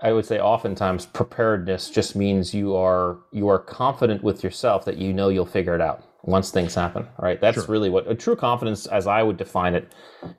[0.04, 4.98] I would say oftentimes preparedness just means you are you are confident with yourself that
[4.98, 7.08] you know you'll figure it out once things happen.
[7.18, 7.40] Right?
[7.40, 7.64] That's sure.
[7.66, 9.92] really what a true confidence, as I would define it,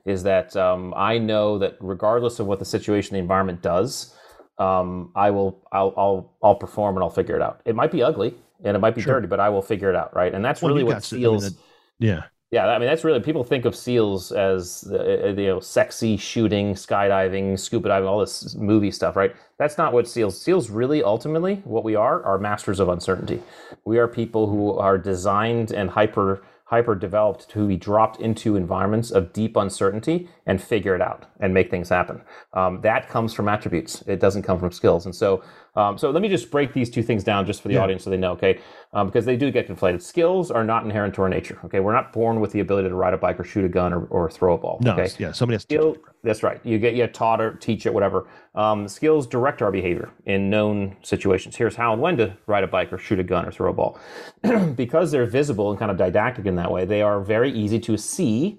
[0.04, 4.14] is that um, I know that regardless of what the situation, the environment does,
[4.58, 7.60] um, I will I'll, I'll I'll perform and I'll figure it out.
[7.64, 9.14] It might be ugly and it might be sure.
[9.14, 10.14] dirty, but I will figure it out.
[10.14, 10.32] Right?
[10.32, 11.44] And that's well, really what feels.
[11.44, 11.58] I mean,
[11.98, 15.60] yeah yeah, I mean that's really people think of seals as uh, uh, you know
[15.60, 19.34] sexy shooting, skydiving, scuba diving, all this movie stuff, right?
[19.58, 20.40] That's not what seals.
[20.40, 23.42] Seals really ultimately what we are are masters of uncertainty.
[23.84, 29.12] We are people who are designed and hyper hyper developed to be dropped into environments
[29.12, 32.20] of deep uncertainty and figure it out and make things happen.
[32.54, 34.02] Um, that comes from attributes.
[34.06, 35.06] It doesn't come from skills.
[35.06, 35.42] And so,
[35.76, 37.82] um, so let me just break these two things down just for the yeah.
[37.82, 38.60] audience so they know, okay?
[38.92, 40.00] Um, because they do get conflated.
[40.00, 41.58] Skills are not inherent to our nature.
[41.64, 43.92] Okay, we're not born with the ability to ride a bike or shoot a gun
[43.92, 44.78] or, or throw a ball.
[44.80, 45.12] No, okay?
[45.18, 45.74] yeah, somebody has to.
[45.76, 46.60] Skill, that's right.
[46.64, 48.26] You get you taught or teach it, whatever.
[48.54, 51.56] Um, skills direct our behavior in known situations.
[51.56, 53.74] Here's how and when to ride a bike or shoot a gun or throw a
[53.74, 53.98] ball.
[54.76, 57.98] because they're visible and kind of didactic in that way, they are very easy to
[57.98, 58.58] see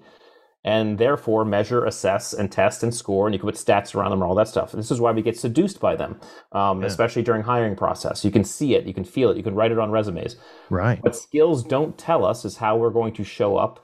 [0.68, 3.26] and therefore measure, assess, and test and score.
[3.26, 4.72] And you can put stats around them and all that stuff.
[4.72, 6.20] This is why we get seduced by them,
[6.52, 6.88] um, yeah.
[6.88, 8.22] especially during hiring process.
[8.22, 10.36] You can see it, you can feel it, you can write it on resumes.
[10.68, 11.02] Right.
[11.02, 13.82] What skills don't tell us is how we're going to show up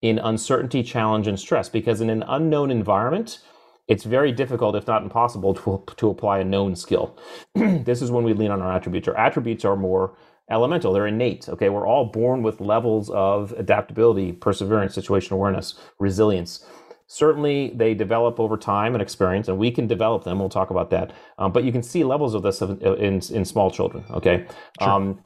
[0.00, 1.68] in uncertainty, challenge, and stress.
[1.68, 3.40] Because in an unknown environment,
[3.86, 7.18] it's very difficult, if not impossible, to, to apply a known skill.
[7.54, 9.06] this is when we lean on our attributes.
[9.06, 10.16] Our attributes are more
[10.50, 11.48] elemental, they're innate.
[11.48, 16.64] Okay, we're all born with levels of adaptability, perseverance, situational awareness, resilience.
[17.06, 20.38] Certainly, they develop over time and experience, and we can develop them.
[20.38, 21.12] We'll talk about that.
[21.38, 24.04] Um, but you can see levels of this in, in, in small children.
[24.10, 24.46] Okay.
[24.80, 24.90] Sure.
[24.90, 25.20] Um,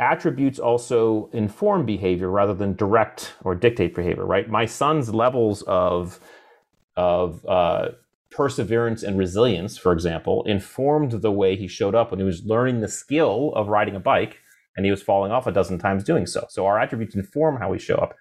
[0.00, 4.26] attributes also inform behavior rather than direct or dictate behavior.
[4.26, 4.50] Right.
[4.50, 6.18] My son's levels of
[6.96, 7.88] of uh,
[8.34, 12.80] perseverance and resilience, for example, informed the way he showed up when he was learning
[12.80, 14.40] the skill of riding a bike
[14.76, 16.44] and he was falling off a dozen times doing so.
[16.48, 18.16] So our attributes inform how we show up.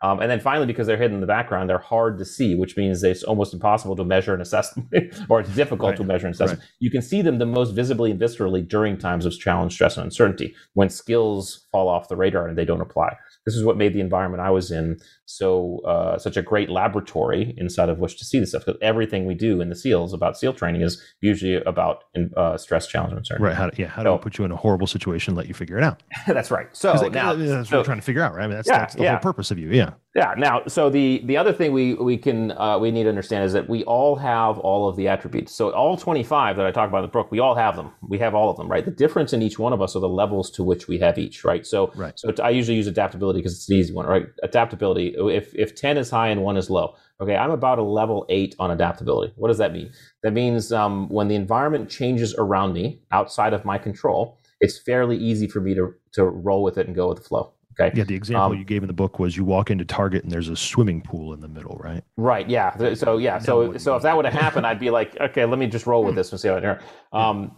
[0.00, 2.76] Um, and then finally, because they're hidden in the background, they're hard to see, which
[2.76, 4.88] means it's almost impossible to measure and assess them,
[5.28, 5.96] or it's difficult right.
[5.96, 6.58] to measure and assess right.
[6.58, 6.68] them.
[6.78, 10.04] You can see them the most visibly and viscerally during times of challenge, stress, and
[10.04, 13.16] uncertainty, when skills fall off the radar and they don't apply
[13.48, 17.54] this is what made the environment I was in so uh, such a great laboratory
[17.58, 18.64] inside of which to see this stuff.
[18.64, 22.86] Because everything we do in the SEALs about SEAL training is usually about uh, stress,
[22.86, 23.44] challenge, and uncertainty.
[23.44, 23.54] Right.
[23.54, 23.88] How yeah.
[23.88, 26.02] How do so, put you in a horrible situation, let you figure it out?
[26.26, 26.74] that's right.
[26.74, 28.44] So now that's so, what we're trying to figure out, right?
[28.44, 29.10] I mean, that's, yeah, that's the yeah.
[29.10, 29.68] whole purpose of you.
[29.68, 29.90] Yeah.
[30.16, 30.34] Yeah.
[30.38, 33.52] Now, so the the other thing we we can uh, we need to understand is
[33.52, 35.54] that we all have all of the attributes.
[35.54, 37.92] So all 25 that I talk about in the book, we all have them.
[38.08, 38.84] We have all of them, right?
[38.84, 41.44] The difference in each one of us are the levels to which we have each,
[41.44, 41.66] right?
[41.66, 42.18] So right.
[42.18, 44.26] so I usually use adaptability because it's an easy one, right?
[44.42, 45.14] Adaptability.
[45.16, 48.54] If if 10 is high and one is low, okay, I'm about a level eight
[48.58, 49.32] on adaptability.
[49.36, 49.90] What does that mean?
[50.22, 55.16] That means um, when the environment changes around me outside of my control, it's fairly
[55.16, 57.52] easy for me to to roll with it and go with the flow.
[57.80, 57.96] Okay.
[57.96, 60.32] Yeah, the example um, you gave in the book was you walk into Target and
[60.32, 62.02] there's a swimming pool in the middle, right?
[62.16, 62.48] Right.
[62.48, 62.94] Yeah.
[62.94, 63.38] So yeah.
[63.38, 66.02] So so if that would have happened, I'd be like, okay, let me just roll
[66.02, 66.80] with this and see how it.
[67.12, 67.56] Um,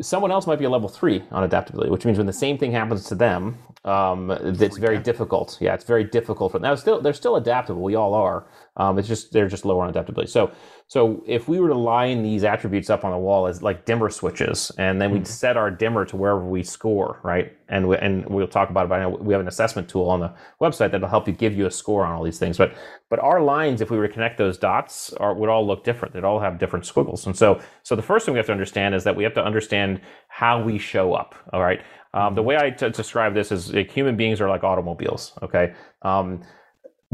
[0.00, 2.72] someone else might be a level three on adaptability, which means when the same thing
[2.72, 5.58] happens to them, um, it's very difficult.
[5.60, 6.68] Yeah, it's very difficult for them.
[6.70, 7.82] Now, still, they're still adaptable.
[7.82, 8.46] We all are.
[8.76, 10.30] Um, it's just they're just lower on adaptability.
[10.30, 10.50] So,
[10.86, 14.10] so if we were to line these attributes up on the wall as like dimmer
[14.10, 15.32] switches, and then we'd mm-hmm.
[15.32, 17.56] set our dimmer to wherever we score, right?
[17.68, 18.88] And we, and we'll talk about it.
[18.90, 21.70] But we have an assessment tool on the website that'll help you give you a
[21.70, 22.58] score on all these things.
[22.58, 22.74] But
[23.08, 26.12] but our lines, if we were to connect those dots, are, would all look different.
[26.12, 27.26] They'd all have different squiggles.
[27.26, 29.44] And so so the first thing we have to understand is that we have to
[29.44, 31.34] understand how we show up.
[31.52, 31.80] All right.
[32.12, 35.32] Um, the way I t- describe this is like, human beings are like automobiles.
[35.42, 35.74] Okay.
[36.02, 36.42] Um,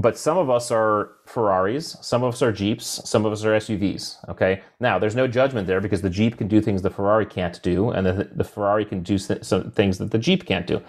[0.01, 3.57] but some of us are Ferraris, some of us are Jeeps, some of us are
[3.57, 4.17] SUVs.
[4.29, 4.63] Okay.
[4.79, 7.91] Now, there's no judgment there because the Jeep can do things the Ferrari can't do,
[7.91, 10.81] and the, the Ferrari can do some things that the Jeep can't do.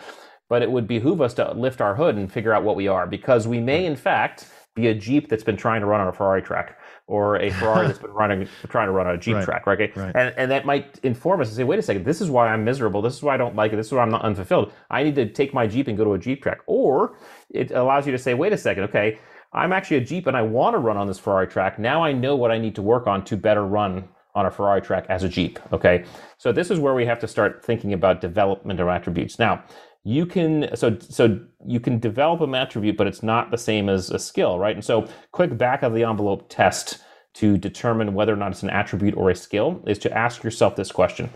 [0.49, 3.07] But it would behoove us to lift our hood and figure out what we are
[3.07, 6.13] because we may, in fact, be a Jeep that's been trying to run on a
[6.13, 9.45] Ferrari track or a Ferrari that's been running trying to run on a Jeep right.
[9.45, 9.95] track, right?
[9.95, 10.15] right?
[10.15, 12.63] And and that might inform us and say, wait a second, this is why I'm
[12.63, 13.01] miserable.
[13.01, 13.75] This is why I don't like it.
[13.75, 14.71] This is why I'm not unfulfilled.
[14.89, 16.59] I need to take my Jeep and go to a Jeep track.
[16.65, 17.17] Or
[17.49, 19.19] it allows you to say, wait a second, okay,
[19.53, 21.77] I'm actually a Jeep and I want to run on this Ferrari track.
[21.77, 24.81] Now I know what I need to work on to better run on a Ferrari
[24.81, 25.59] track as a Jeep.
[25.73, 26.05] Okay.
[26.37, 29.37] So this is where we have to start thinking about development of attributes.
[29.39, 29.63] Now,
[30.03, 34.09] you can so so you can develop an attribute, but it's not the same as
[34.09, 34.75] a skill, right?
[34.75, 36.99] And so quick back of the envelope test
[37.33, 40.75] to determine whether or not it's an attribute or a skill is to ask yourself
[40.75, 41.29] this question.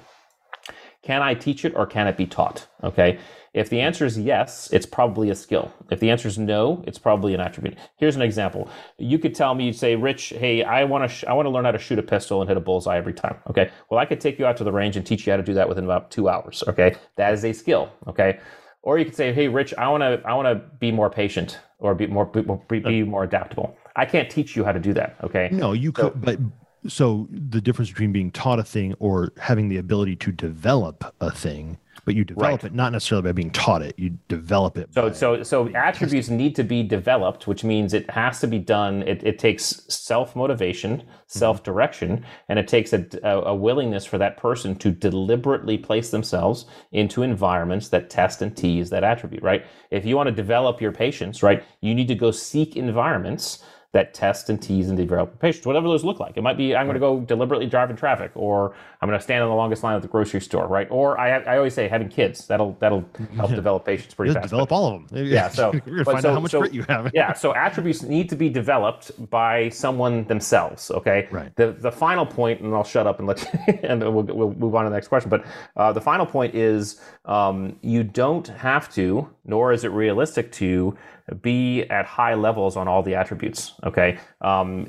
[1.03, 2.67] Can I teach it or can it be taught?
[2.83, 3.19] Okay.
[3.55, 5.71] If the answer is yes, it's probably a skill.
[5.89, 7.77] If the answer is no, it's probably an attribute.
[7.95, 8.67] Here's an example.
[8.97, 11.49] You could tell me, you'd say, Rich, hey, I want to, sh- I want to
[11.49, 13.37] learn how to shoot a pistol and hit a bullseye every time.
[13.49, 13.71] Okay.
[13.89, 15.53] Well, I could take you out to the range and teach you how to do
[15.53, 16.65] that within about two hours.
[16.67, 16.97] Okay.
[17.15, 17.89] That is a skill.
[18.07, 18.39] Okay.
[18.81, 21.57] Or you could say, hey, Rich, I want to, I want to be more patient
[21.79, 23.77] or be more, be, be uh, more adaptable.
[23.95, 25.15] I can't teach you how to do that.
[25.23, 25.47] Okay.
[25.53, 26.39] No, you so, could, but
[26.87, 31.31] so the difference between being taught a thing or having the ability to develop a
[31.31, 32.71] thing but you develop right.
[32.71, 33.97] it not necessarily by being taught it.
[33.97, 34.93] You develop it.
[34.93, 36.37] So so so attributes testing.
[36.37, 39.01] need to be developed, which means it has to be done.
[39.03, 41.09] It, it takes self motivation, mm-hmm.
[41.25, 46.65] self direction, and it takes a, a willingness for that person to deliberately place themselves
[46.91, 49.41] into environments that test and tease that attribute.
[49.41, 49.65] Right.
[49.89, 53.63] If you want to develop your patience, right, you need to go seek environments
[53.95, 56.35] that test and tease and develop patients, whatever those look like.
[56.35, 58.75] It might be I'm going to go deliberately drive in traffic, or
[59.05, 60.87] I'm going to stand in the longest line at the grocery store, right?
[60.89, 64.45] Or I, I always say having kids that'll that'll help develop patience pretty fast.
[64.45, 65.25] Develop but, all of them.
[65.27, 65.47] Yeah.
[65.49, 67.11] So you're find so, out how much so, grit you have.
[67.13, 67.33] yeah.
[67.33, 70.89] So attributes need to be developed by someone themselves.
[70.89, 71.27] Okay.
[71.29, 71.55] Right.
[71.55, 74.73] The the final point, and I'll shut up and let you, and we'll, we'll move
[74.73, 75.29] on to the next question.
[75.29, 80.51] But uh, the final point is um, you don't have to, nor is it realistic
[80.53, 80.97] to
[81.41, 83.73] be at high levels on all the attributes.
[83.83, 84.17] Okay.
[84.41, 84.87] Um,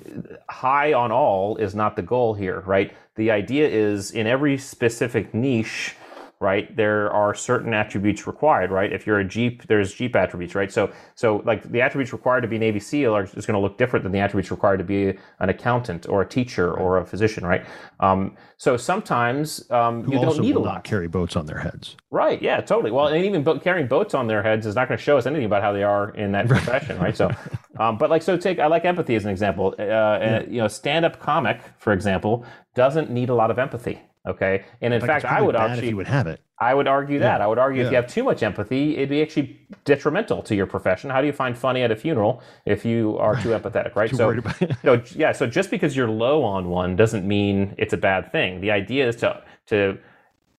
[0.48, 2.92] high on all is not the goal here, right?
[3.16, 5.96] The idea is in every specific niche,
[6.40, 6.74] right?
[6.76, 8.92] There are certain attributes required, right?
[8.92, 10.70] If you're a Jeep, there's Jeep attributes, right?
[10.70, 13.78] So, so like the attributes required to be Navy SEAL are is going to look
[13.78, 16.80] different than the attributes required to be an accountant or a teacher right.
[16.80, 17.64] or a physician, right?
[18.00, 20.74] Um, so sometimes um, Who you don't need a lot.
[20.74, 22.40] Not carry boats on their heads, right?
[22.40, 22.90] Yeah, totally.
[22.90, 25.24] Well, and even bo- carrying boats on their heads is not going to show us
[25.26, 27.16] anything about how they are in that profession, right?
[27.16, 27.30] So,
[27.78, 29.74] um, but like, so take I like empathy as an example.
[29.78, 30.42] Uh, yeah.
[30.42, 32.44] You know, stand-up comic, for example,
[32.74, 36.08] doesn't need a lot of empathy Okay, and in fact, I would actually you would
[36.08, 36.40] have it.
[36.58, 37.42] I would argue that.
[37.42, 37.86] I would argue yeah.
[37.86, 41.10] if you have too much empathy, it'd be actually detrimental to your profession.
[41.10, 44.10] How do you find funny at a funeral if you are too empathetic, right?
[44.10, 44.34] so,
[44.82, 48.60] so yeah, so just because you're low on one doesn't mean it's a bad thing.
[48.60, 49.98] The idea is to to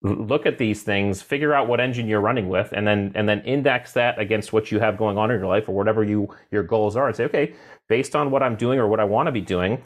[0.02, 3.40] look at these things, figure out what engine you're running with, and then and then
[3.40, 6.62] index that against what you have going on in your life or whatever you your
[6.62, 7.55] goals are, and say, okay,
[7.88, 9.83] based on what I'm doing or what I want to be doing,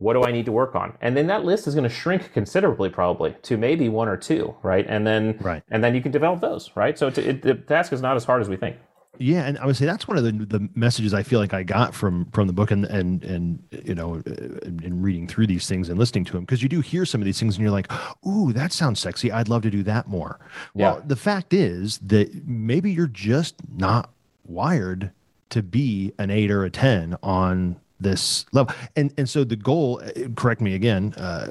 [0.00, 0.96] what do I need to work on?
[1.02, 4.56] And then that list is going to shrink considerably, probably to maybe one or two,
[4.62, 4.86] right?
[4.88, 5.62] And then right.
[5.70, 6.98] and then you can develop those, right?
[6.98, 8.76] So it, it, the task is not as hard as we think.
[9.18, 11.62] Yeah, and I would say that's one of the the messages I feel like I
[11.62, 15.68] got from from the book and and and you know uh, in reading through these
[15.68, 17.70] things and listening to them because you do hear some of these things and you're
[17.70, 17.92] like,
[18.26, 19.30] "Ooh, that sounds sexy.
[19.30, 20.40] I'd love to do that more."
[20.74, 20.92] Yeah.
[20.92, 24.10] Well, the fact is that maybe you're just not
[24.46, 25.10] wired
[25.50, 28.74] to be an 8 or a 10 on this level.
[28.96, 31.50] And and so the goal, uh, correct me again, uh,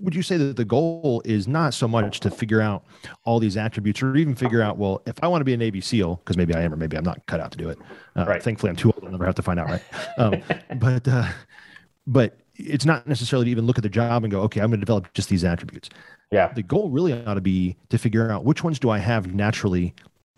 [0.00, 2.84] would you say that the goal is not so much to figure out
[3.24, 5.80] all these attributes or even figure out well if i want to be a navy
[5.80, 7.78] seal because maybe i am or maybe i'm not cut out to do it
[8.16, 8.42] uh, right.
[8.42, 9.82] thankfully i'm too old i'll never have to find out right
[10.18, 10.40] um,
[10.78, 11.28] but uh,
[12.06, 14.78] but it's not necessarily to even look at the job and go okay i'm going
[14.78, 15.88] to develop just these attributes
[16.30, 19.34] yeah the goal really ought to be to figure out which ones do i have
[19.34, 19.94] naturally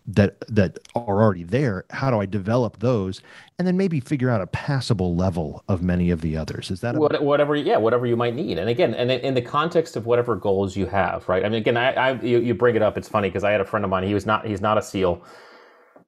[0.07, 3.21] that that are already there how do i develop those
[3.57, 6.69] and then maybe figure out a passable level of many of the others?
[6.69, 8.57] Is that a- whatever yeah whatever you might need.
[8.57, 11.45] And again and in the context of whatever goals you have right?
[11.45, 12.97] I mean again i, I you, you bring it up.
[12.97, 14.03] It's funny because i had a friend of mine.
[14.03, 15.23] He was not he's not a seal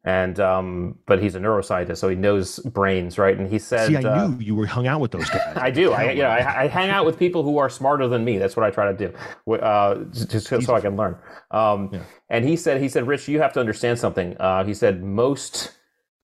[0.07, 3.37] and um, but he's a neuroscientist, so he knows brains, right?
[3.37, 5.69] And he said, "See, I uh, knew you were hung out with those guys." I
[5.69, 5.91] do.
[5.91, 8.37] I, you know, I, I, hang out with people who are smarter than me.
[8.37, 11.17] That's what I try to do, uh, just so I can learn.
[11.51, 12.03] Um, yeah.
[12.29, 14.37] And he said, he said, Rich, you have to understand something.
[14.39, 15.73] Uh, he said, most,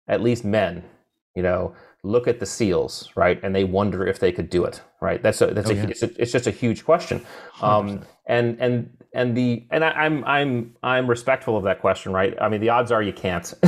[0.08, 0.86] at least men,
[1.36, 4.82] you know, look at the seals, right, and they wonder if they could do it,
[5.02, 5.22] right?
[5.22, 5.88] That's a, that's oh, a, yeah.
[5.89, 7.26] it's, a, it's just a huge question.
[7.62, 12.12] Um, and and and the and I, am I'm, I'm I'm respectful of that question,
[12.12, 12.36] right?
[12.41, 13.54] I mean, the odds are you can't,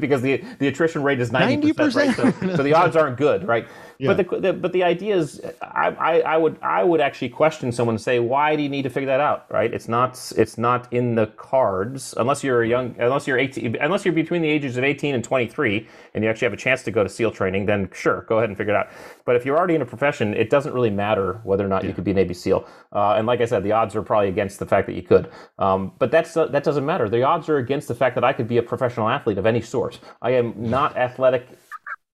[0.00, 2.34] because the the attrition rate is ninety percent, right?
[2.40, 3.66] So, so the odds aren't good, right?
[4.00, 4.14] Yeah.
[4.14, 7.70] But the, the, but the idea is, I, I, I would I would actually question
[7.70, 9.72] someone and say, why do you need to figure that out, right?
[9.74, 14.06] It's not it's not in the cards unless you're a young unless you're eighteen unless
[14.06, 16.82] you're between the ages of eighteen and twenty three and you actually have a chance
[16.84, 18.88] to go to SEAL training, then sure, go ahead and figure it out.
[19.26, 21.88] But if you're already in a profession, it doesn't really matter whether or not yeah.
[21.88, 22.66] you could be an Navy SEAL.
[22.92, 25.30] Uh, and like I said, the odds are probably against the fact that you could.
[25.58, 27.08] Um, but that's uh, that doesn't matter.
[27.08, 29.60] The odds are against the fact that I could be a professional athlete of any
[29.60, 30.00] sort.
[30.22, 31.46] I am not athletic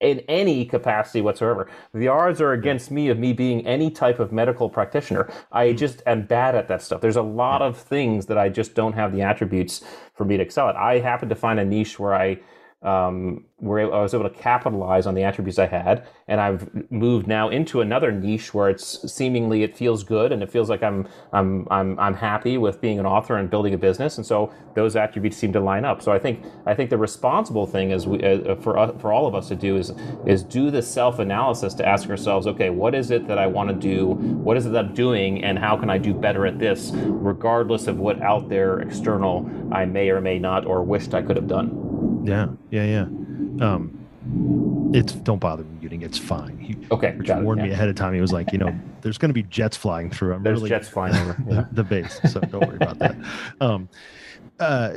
[0.01, 1.71] in any capacity whatsoever.
[1.95, 5.31] The odds are against me of me being any type of medical practitioner.
[5.53, 5.77] I hmm.
[5.77, 7.01] just am bad at that stuff.
[7.01, 9.83] There's a lot of things that I just don't have the attributes
[10.15, 10.77] for me to excel at.
[10.77, 12.39] I happen to find a niche where I
[12.87, 17.27] um, where I was able to capitalize on the attributes I had, and I've moved
[17.27, 21.09] now into another niche where it's seemingly it feels good and it feels like I'm
[21.33, 24.95] I'm I'm I'm happy with being an author and building a business, and so those
[24.95, 26.01] attributes seem to line up.
[26.01, 29.27] So I think I think the responsible thing is we, uh, for uh, for all
[29.27, 29.93] of us to do is
[30.25, 33.69] is do the self analysis to ask ourselves, okay, what is it that I want
[33.71, 34.07] to do?
[34.07, 37.89] What is it that I'm doing, and how can I do better at this, regardless
[37.89, 41.49] of what out there external I may or may not or wished I could have
[41.49, 41.86] done.
[42.27, 43.03] Yeah, yeah, yeah.
[43.67, 44.07] Um,
[44.93, 46.03] it's don't bother muting.
[46.03, 46.59] It's fine.
[46.59, 47.67] He, okay, Rich warned yeah.
[47.67, 48.15] me ahead of time.
[48.15, 50.35] He was like, you know, there's going to be jets flying through.
[50.35, 51.55] I'm there's really, jets flying over yeah.
[51.55, 53.17] the, the, base, so don't worry about that.
[53.61, 53.89] Um,
[54.59, 54.97] uh,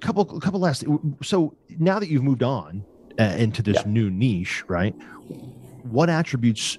[0.00, 0.84] couple, couple last.
[1.22, 2.84] So now that you've moved on
[3.18, 3.82] uh, into this yeah.
[3.86, 4.94] new niche, right?
[5.82, 6.78] What attributes?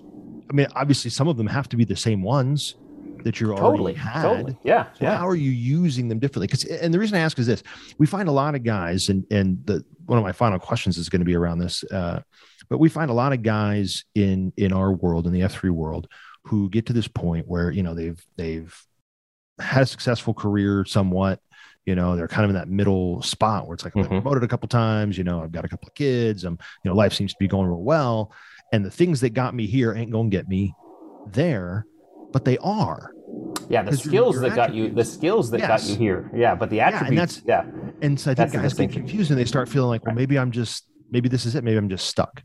[0.50, 2.76] I mean, obviously, some of them have to be the same ones
[3.24, 4.22] that you totally, already had.
[4.22, 4.58] Totally.
[4.64, 4.86] Yeah.
[4.94, 5.18] So yeah.
[5.18, 6.48] how are you using them differently?
[6.48, 7.64] Because and the reason I ask is this:
[7.98, 11.10] we find a lot of guys, and and the one of my final questions is
[11.10, 11.84] going to be around this.
[11.86, 12.22] Uh,
[12.70, 15.70] but we find a lot of guys in in our world, in the F three
[15.70, 16.08] world,
[16.46, 18.76] who get to this point where you know they've they've
[19.60, 21.40] had a successful career somewhat.
[21.86, 24.22] You know, they're kind of in that middle spot where it's like, I've been mm-hmm.
[24.22, 25.18] promoted a couple times.
[25.18, 26.46] You know, I've got a couple of kids.
[26.46, 28.32] I'm, you know, life seems to be going real well.
[28.72, 30.74] And the things that got me here ain't going to get me
[31.28, 31.86] there
[32.34, 33.14] but they are.
[33.70, 35.68] Yeah, the skills that got you, the skills that yes.
[35.68, 36.30] got you here.
[36.36, 37.42] Yeah, but the attributes.
[37.46, 38.06] Yeah, and, yeah.
[38.06, 40.52] and so I think guys get confused and they start feeling like, well, maybe I'm
[40.52, 41.64] just, maybe this is it.
[41.64, 42.44] Maybe I'm just stuck.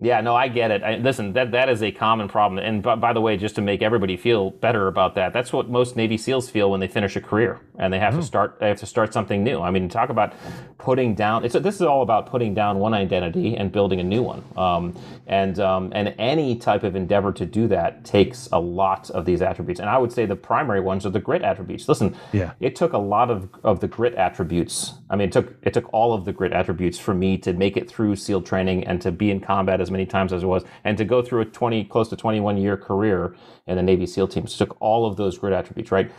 [0.00, 0.82] Yeah, no, I get it.
[0.82, 2.62] I, listen, that that is a common problem.
[2.62, 5.70] And by, by, the way, just to make everybody feel better about that, that's what
[5.70, 8.18] most Navy SEALs feel when they finish a career and they have oh.
[8.18, 8.58] to start.
[8.60, 9.60] They have to start something new.
[9.60, 10.34] I mean, talk about
[10.76, 11.44] putting down.
[11.44, 14.44] It's this is all about putting down one identity and building a new one.
[14.56, 14.94] Um,
[15.26, 19.40] and um, and any type of endeavor to do that takes a lot of these
[19.40, 19.80] attributes.
[19.80, 21.88] And I would say the primary ones are the grit attributes.
[21.88, 24.92] Listen, yeah, it took a lot of of the grit attributes.
[25.08, 27.78] I mean, it took it took all of the grit attributes for me to make
[27.78, 30.64] it through SEAL training and to be in combat as many times as it was,
[30.84, 33.36] and to go through a 20, close to 21 year career
[33.68, 34.56] in the Navy SEAL teams.
[34.58, 36.12] Took all of those grit attributes, right?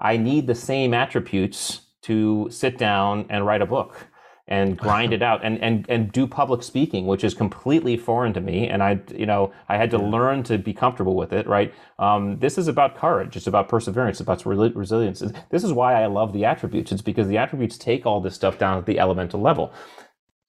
[0.00, 4.08] I need the same attributes to sit down and write a book.
[4.48, 8.42] and grind it out and, and and do public speaking which is completely foreign to
[8.42, 8.68] me.
[8.68, 11.74] And i you know i had to learn to be comfortable with it right?
[12.00, 13.36] Um, this is about courage.
[13.36, 14.20] It's about perseverance.
[14.20, 14.44] It's about
[14.76, 15.20] resilience.
[15.50, 16.92] This is why i love the attributes.
[16.92, 19.72] It's because the attributes take all this stuff down at the elemental level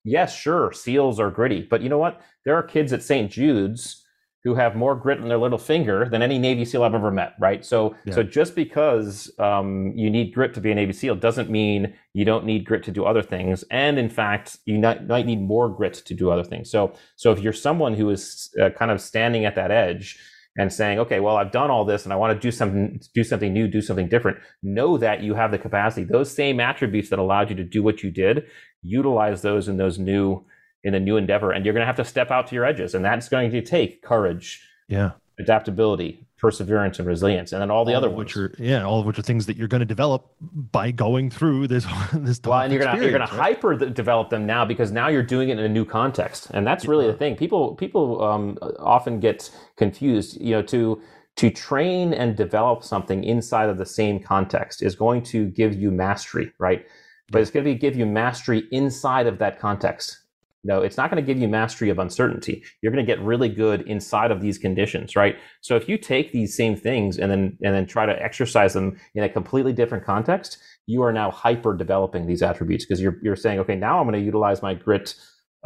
[0.03, 4.03] yes sure seals are gritty but you know what there are kids at st jude's
[4.43, 7.33] who have more grit in their little finger than any Navy SEAL I've ever met,
[7.39, 7.63] right?
[7.63, 8.13] So, yeah.
[8.13, 12.25] so just because um, you need grit to be a Navy SEAL doesn't mean you
[12.25, 13.63] don't need grit to do other things.
[13.71, 16.69] And in fact, you not, might need more grit to do other things.
[16.69, 20.19] So, so if you're someone who is uh, kind of standing at that edge
[20.57, 23.23] and saying, okay, well, I've done all this and I want to do something, do
[23.23, 26.03] something new, do something different, know that you have the capacity.
[26.03, 28.45] Those same attributes that allowed you to do what you did,
[28.83, 30.43] utilize those in those new
[30.83, 32.93] in a new endeavor and you're going to have to step out to your edges
[32.93, 35.11] and that's going to take courage yeah.
[35.39, 38.99] adaptability perseverance and resilience and then all the all other ones which are yeah all
[38.99, 42.59] of which are things that you're going to develop by going through this this well
[42.59, 45.47] and you're going to you're going to hyper develop them now because now you're doing
[45.47, 47.11] it in a new context and that's really yeah.
[47.11, 47.37] the thing.
[47.37, 51.01] People people um, often get confused you know to
[51.37, 55.91] to train and develop something inside of the same context is going to give you
[55.91, 56.85] mastery right
[57.33, 60.23] but it's going to give you mastery inside of that context
[60.65, 62.63] no, it's not going to give you mastery of uncertainty.
[62.81, 65.37] You're going to get really good inside of these conditions, right?
[65.59, 68.97] So if you take these same things and then and then try to exercise them
[69.13, 73.35] in a completely different context, you are now hyper developing these attributes because you're you're
[73.35, 75.15] saying, okay, now I'm going to utilize my grit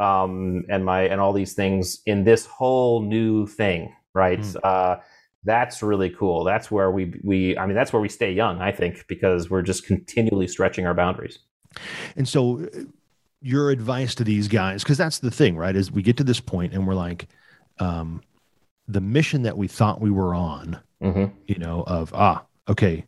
[0.00, 4.40] um, and my and all these things in this whole new thing, right?
[4.40, 4.56] Mm.
[4.64, 4.96] Uh,
[5.44, 6.42] that's really cool.
[6.42, 9.62] That's where we we I mean that's where we stay young, I think, because we're
[9.62, 11.38] just continually stretching our boundaries.
[12.16, 12.66] And so
[13.40, 16.40] your advice to these guys because that's the thing right is we get to this
[16.40, 17.28] point and we're like
[17.78, 18.20] um,
[18.88, 21.26] the mission that we thought we were on mm-hmm.
[21.46, 23.04] you know of ah okay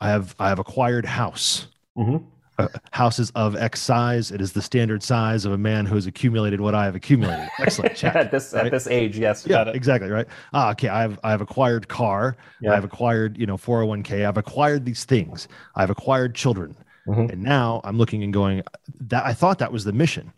[0.00, 1.66] i have i have acquired house.
[1.98, 2.24] Mm-hmm.
[2.58, 4.30] uh, houses of x size.
[4.30, 7.48] It is the standard size of a man who has accumulated what i have accumulated.
[7.58, 7.96] Excellent.
[7.96, 8.66] Check, at this right?
[8.66, 10.26] at this age yes yeah exactly right?
[10.54, 12.36] Ah okay i've i've acquired car.
[12.60, 12.74] Yeah.
[12.74, 15.48] i've acquired you know 401k i've acquired these things.
[15.74, 16.76] I've acquired children
[17.06, 17.32] Mm-hmm.
[17.32, 18.62] And now I'm looking and going,
[19.00, 20.32] that I thought that was the mission.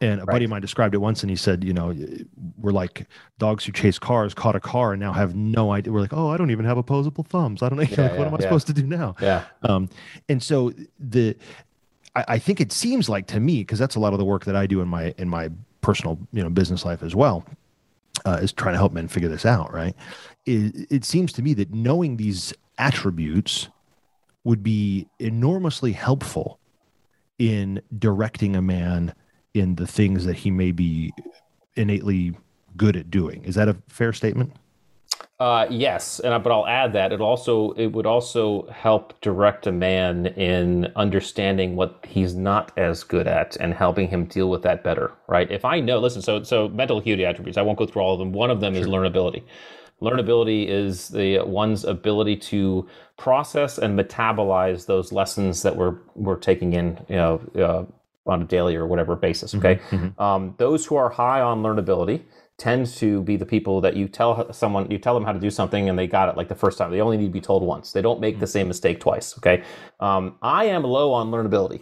[0.00, 0.34] And a right.
[0.34, 1.94] buddy of mine described it once, and he said, you know,
[2.58, 3.06] we're like
[3.38, 5.90] dogs who chase cars, caught a car, and now have no idea.
[5.90, 7.62] We're like, oh, I don't even have opposable thumbs.
[7.62, 7.84] I don't know.
[7.84, 8.42] Yeah, like, yeah, what am I yeah.
[8.42, 9.16] supposed to do now?
[9.22, 9.44] Yeah.
[9.62, 9.88] Um,
[10.28, 11.34] and so the,
[12.14, 14.44] I, I think it seems like to me, because that's a lot of the work
[14.44, 15.48] that I do in my in my
[15.80, 17.46] personal, you know, business life as well,
[18.26, 19.72] uh, is trying to help men figure this out.
[19.72, 19.96] Right.
[20.44, 23.68] It, it seems to me that knowing these attributes
[24.46, 26.60] would be enormously helpful
[27.36, 29.12] in directing a man
[29.54, 31.12] in the things that he may be
[31.74, 32.32] innately
[32.76, 33.42] good at doing.
[33.42, 34.52] Is that a fair statement?
[35.40, 39.72] Uh, yes, and but I'll add that it also it would also help direct a
[39.72, 44.84] man in understanding what he's not as good at and helping him deal with that
[44.84, 45.12] better.
[45.26, 45.50] Right?
[45.50, 47.58] If I know, listen, so so mental acuity attributes.
[47.58, 48.32] I won't go through all of them.
[48.32, 48.82] One of them sure.
[48.82, 49.42] is learnability.
[50.02, 52.86] Learnability is the one's ability to
[53.16, 58.44] process and metabolize those lessons that we're we're taking in, you know, uh, on a
[58.44, 59.54] daily or whatever basis.
[59.54, 59.96] Okay, mm-hmm.
[59.96, 60.22] mm-hmm.
[60.22, 62.22] um, those who are high on learnability
[62.58, 65.50] tend to be the people that you tell someone you tell them how to do
[65.50, 66.90] something and they got it like the first time.
[66.90, 67.92] They only need to be told once.
[67.92, 69.62] They don't make the same mistake twice okay?
[70.00, 71.80] Um, i am low on learnability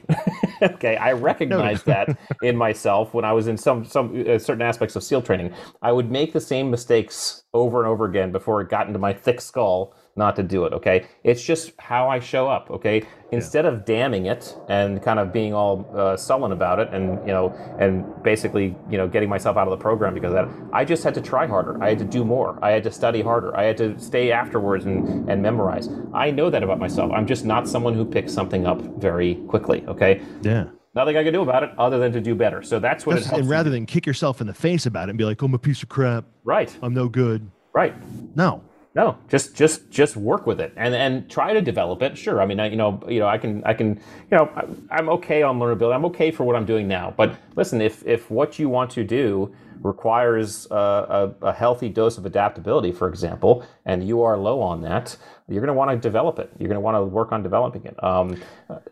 [0.63, 0.97] okay?
[0.97, 5.05] I recognize that in myself when i was in some some uh, certain aspects of
[5.05, 5.55] seal training.
[5.83, 9.13] I would make the same mistakes over and over again before it got into my
[9.13, 10.73] thick skull not to do it.
[10.73, 12.71] Okay, it's just how I show up.
[12.71, 13.03] Okay,
[13.33, 13.73] instead yeah.
[13.73, 17.55] of damning it and kind of being all uh, sullen about it, and you know,
[17.79, 21.03] and basically you know getting myself out of the program because of that, I just
[21.05, 21.83] had to try harder.
[21.83, 22.59] I had to do more.
[22.63, 23.57] I had to study harder.
[23.57, 25.89] I had to stay afterwards and and memorize.
[26.13, 27.11] I know that about myself.
[27.13, 29.85] I'm just not someone who picks something up very quickly.
[29.87, 30.23] Okay.
[30.43, 32.63] Yeah nothing I can do about it other than to do better.
[32.63, 35.19] So that's what that's, And rather than kick yourself in the face about it and
[35.19, 36.25] be like, oh, I'm a piece of crap.
[36.45, 36.75] Right.
[36.83, 37.51] I'm no good.
[37.73, 37.95] Right.
[38.37, 38.63] No.
[38.95, 42.17] No, just just just work with it and and try to develop it.
[42.17, 43.97] Sure, I mean, I, you know, you know, I can I can,
[44.31, 44.49] you know,
[44.91, 45.95] I'm okay on learnability.
[45.95, 47.13] I'm okay for what I'm doing now.
[47.17, 49.53] But listen, if if what you want to do
[49.85, 54.81] requires a, a, a healthy dose of adaptability, for example, and you are low on
[54.81, 55.17] that,
[55.47, 56.51] you're going to want to develop it.
[56.59, 58.03] You're going to want to work on developing it.
[58.03, 58.43] Um,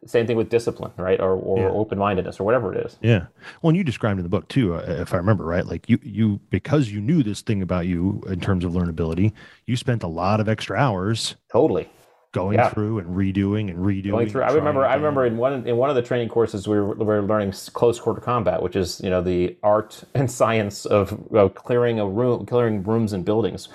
[0.04, 1.18] same thing with discipline, right?
[1.18, 1.68] Or, or yeah.
[1.70, 2.98] open mindedness, or whatever it is.
[3.00, 3.24] Yeah.
[3.62, 5.98] Well, and you described in the book too, uh, if I remember right, like you,
[6.02, 9.32] you because you knew this thing about you in terms of learnability,
[9.64, 11.36] you spent a lot of extra hours.
[11.50, 11.88] Totally
[12.32, 12.70] going yeah.
[12.70, 14.10] through and redoing and redoing.
[14.10, 14.42] Going through.
[14.42, 14.84] I remember.
[14.84, 17.52] I remember in one in one of the training courses we were, we were learning
[17.72, 22.08] close quarter combat, which is you know the art and science of, of clearing a
[22.08, 23.68] room, clearing rooms and buildings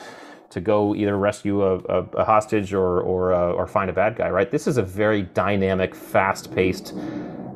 [0.58, 4.16] to go either rescue a, a, a hostage or or uh, or find a bad
[4.16, 4.30] guy.
[4.30, 4.50] Right.
[4.50, 6.94] This is a very dynamic, fast paced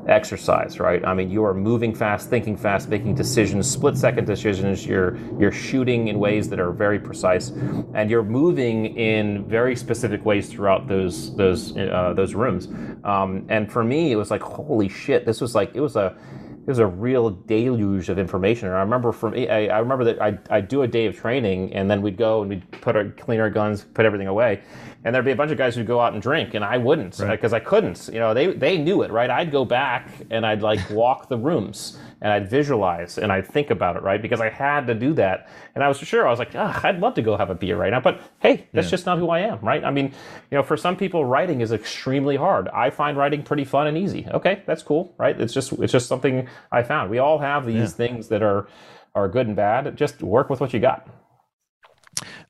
[0.07, 1.05] exercise, right?
[1.05, 4.85] I mean, you are moving fast, thinking fast, making decisions, split second decisions.
[4.85, 7.49] You're you're shooting in ways that are very precise,
[7.93, 12.67] and you're moving in very specific ways throughout those those uh, those rooms.
[13.03, 15.25] Um, and for me, it was like, holy shit!
[15.25, 16.15] This was like it was a
[16.61, 18.67] it was a real deluge of information.
[18.67, 21.73] And I remember from I, I remember that I I do a day of training,
[21.73, 24.61] and then we'd go and we'd put our clean our guns, put everything away,
[25.03, 27.17] and there'd be a bunch of guys who'd go out and drink, and I wouldn't
[27.17, 27.61] because right.
[27.61, 28.09] I couldn't.
[28.13, 29.29] You know, they they knew it, right?
[29.29, 33.71] I'd go back and I'd like walk the rooms and I'd visualize and I'd think
[33.71, 34.21] about it, right?
[34.21, 37.15] Because I had to do that, and I was sure I was like, I'd love
[37.15, 38.91] to go have a beer right now, but hey, that's yeah.
[38.91, 39.83] just not who I am, right?
[39.83, 40.05] I mean,
[40.51, 42.67] you know, for some people, writing is extremely hard.
[42.69, 44.27] I find writing pretty fun and easy.
[44.31, 45.39] Okay, that's cool, right?
[45.39, 47.09] It's just it's just something I found.
[47.09, 47.87] We all have these yeah.
[47.87, 48.67] things that are
[49.15, 49.97] are good and bad.
[49.97, 51.07] Just work with what you got.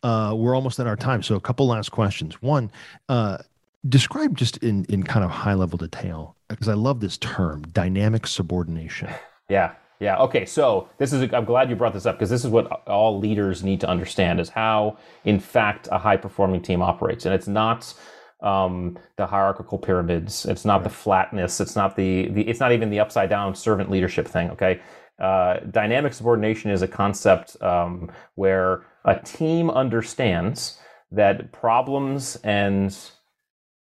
[0.03, 2.41] Uh, we're almost at our time, so a couple last questions.
[2.41, 2.71] One,
[3.07, 3.37] uh,
[3.87, 8.27] describe just in in kind of high level detail because I love this term, dynamic
[8.27, 9.09] subordination.
[9.51, 9.73] Yeah.
[9.99, 10.17] Yeah.
[10.17, 10.45] Okay.
[10.45, 13.63] So this is, I'm glad you brought this up because this is what all leaders
[13.63, 17.25] need to understand is how, in fact, a high performing team operates.
[17.25, 17.93] And it's not,
[18.41, 20.45] um, the hierarchical pyramids.
[20.45, 20.83] It's not right.
[20.85, 21.59] the flatness.
[21.59, 24.49] It's not the, the, it's not even the upside down servant leadership thing.
[24.51, 24.79] Okay.
[25.19, 30.79] Uh, dynamic subordination is a concept um, where a team understands
[31.11, 32.97] that problems and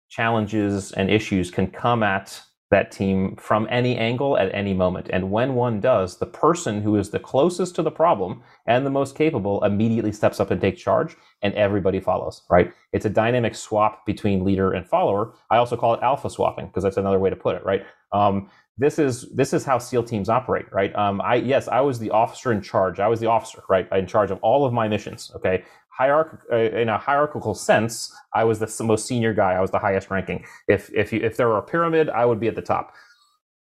[0.09, 2.41] challenges and issues can come at
[2.71, 5.09] that team from any angle at any moment.
[5.11, 8.91] And when one does, the person who is the closest to the problem and the
[8.91, 12.71] most capable immediately steps up and takes charge, and everybody follows, right?
[12.93, 15.33] It's a dynamic swap between leader and follower.
[15.49, 17.85] I also call it alpha swapping because that's another way to put it, right?
[18.11, 20.95] Um, this is this is how SEAL teams operate, right?
[20.95, 22.99] Um, I yes, I was the officer in charge.
[22.99, 25.31] I was the officer, right, in charge of all of my missions.
[25.35, 25.65] Okay,
[25.99, 29.53] uh, in a hierarchical sense, I was the most senior guy.
[29.53, 30.45] I was the highest ranking.
[30.67, 32.93] If if you, if there were a pyramid, I would be at the top.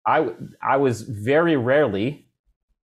[0.07, 0.31] I
[0.63, 2.27] I was very rarely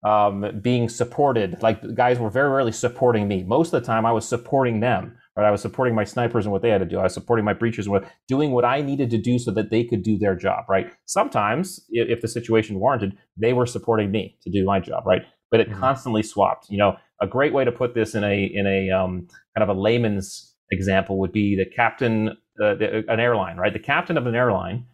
[0.03, 1.61] um, being supported.
[1.61, 3.43] Like guys were very rarely supporting me.
[3.43, 5.17] Most of the time, I was supporting them.
[5.35, 5.47] Right?
[5.47, 6.99] I was supporting my snipers and what they had to do.
[6.99, 9.69] I was supporting my breachers and what doing what I needed to do so that
[9.69, 10.65] they could do their job.
[10.67, 10.91] Right?
[11.05, 15.05] Sometimes, if the situation warranted, they were supporting me to do my job.
[15.05, 15.23] Right?
[15.49, 15.79] But it mm-hmm.
[15.79, 16.69] constantly swapped.
[16.69, 19.75] You know, a great way to put this in a in a um, kind of
[19.75, 22.29] a layman's example would be the captain,
[22.61, 23.73] uh, the, an airline, right?
[23.73, 24.85] The captain of an airline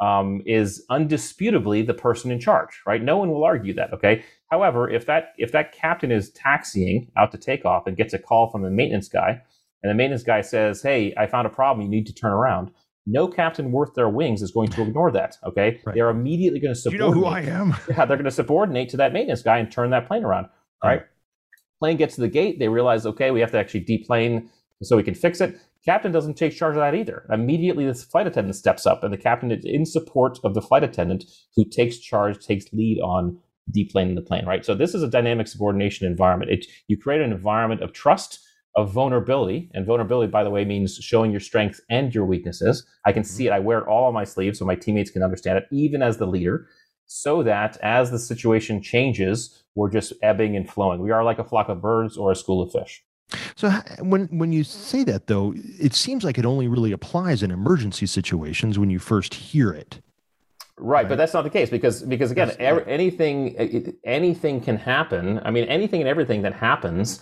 [0.00, 3.02] um, is undisputably the person in charge, right?
[3.02, 3.92] No one will argue that.
[3.92, 4.24] Okay.
[4.50, 8.18] However, if that if that captain is taxiing out to take off and gets a
[8.18, 9.40] call from the maintenance guy,
[9.82, 11.84] and the maintenance guy says, "Hey, I found a problem.
[11.84, 12.70] You need to turn around."
[13.06, 15.36] No captain worth their wings is going to ignore that.
[15.44, 15.94] Okay, right.
[15.94, 17.08] they're immediately going to subordinate.
[17.08, 17.76] You know who I am?
[17.88, 20.46] yeah, they're going to subordinate to that maintenance guy and turn that plane around.
[20.82, 21.02] All right.
[21.80, 22.58] Plane gets to the gate.
[22.58, 24.48] They realize, okay, we have to actually deplane
[24.82, 25.58] so we can fix it.
[25.84, 27.26] Captain doesn't take charge of that either.
[27.30, 30.82] Immediately, the flight attendant steps up, and the captain is in support of the flight
[30.82, 31.24] attendant
[31.56, 33.38] who takes charge, takes lead on
[33.76, 34.46] deplaning the plane.
[34.46, 34.64] Right.
[34.64, 36.50] So this is a dynamic subordination environment.
[36.50, 38.40] It, you create an environment of trust,
[38.76, 42.84] of vulnerability, and vulnerability, by the way, means showing your strengths and your weaknesses.
[43.04, 43.52] I can see it.
[43.52, 46.18] I wear it all on my sleeve, so my teammates can understand it, even as
[46.18, 46.66] the leader
[47.06, 51.00] so that as the situation changes, we're just ebbing and flowing.
[51.00, 53.04] We are like a flock of birds or a school of fish.
[53.56, 53.70] So
[54.00, 58.06] when when you say that though, it seems like it only really applies in emergency
[58.06, 60.00] situations when you first hear it.
[60.76, 61.08] Right, right.
[61.08, 65.40] but that's not the case because because again, er, anything anything can happen.
[65.44, 67.20] I mean, anything and everything that happens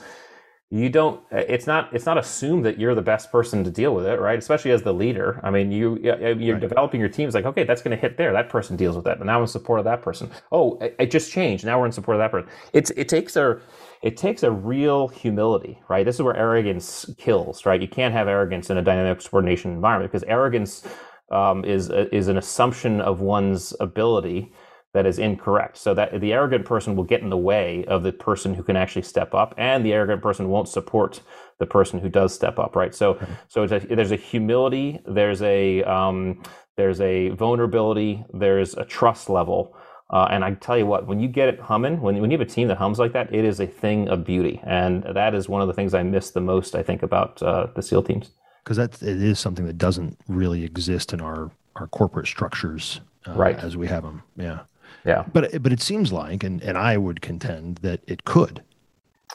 [0.72, 4.06] you don't it's not it's not assumed that you're the best person to deal with
[4.06, 4.38] it right?
[4.38, 5.38] Especially as the leader.
[5.42, 6.60] I mean you you're right.
[6.60, 7.28] developing your team.
[7.28, 8.32] It's like okay that's going to hit there.
[8.32, 9.18] That person deals with that.
[9.18, 10.30] But now i'm in support of that person.
[10.50, 11.66] Oh it just changed.
[11.66, 12.48] Now we're in support of that person.
[12.72, 13.60] It's it takes a
[14.02, 16.06] it takes a real humility right?
[16.06, 17.80] This is where arrogance kills right?
[17.82, 20.88] You can't have arrogance in a dynamic subordination environment because arrogance
[21.30, 24.52] um, is is an assumption of one's ability
[24.94, 25.78] that is incorrect.
[25.78, 28.76] So that the arrogant person will get in the way of the person who can
[28.76, 31.20] actually step up, and the arrogant person won't support
[31.58, 32.76] the person who does step up.
[32.76, 32.94] Right.
[32.94, 33.26] So okay.
[33.48, 36.42] so a, there's a humility, there's a um,
[36.76, 39.76] there's a vulnerability, there's a trust level.
[40.10, 42.46] Uh, and I tell you what, when you get it humming, when, when you have
[42.46, 44.60] a team that hums like that, it is a thing of beauty.
[44.62, 47.68] And that is one of the things I miss the most, I think, about uh,
[47.74, 48.30] the SEAL teams.
[48.62, 53.32] Because that it is something that doesn't really exist in our, our corporate structures uh,
[53.32, 53.58] right.
[53.58, 54.22] as we have them.
[54.36, 54.60] Yeah.
[55.04, 55.24] Yeah.
[55.32, 58.62] But but it seems like, and, and I would contend that it could.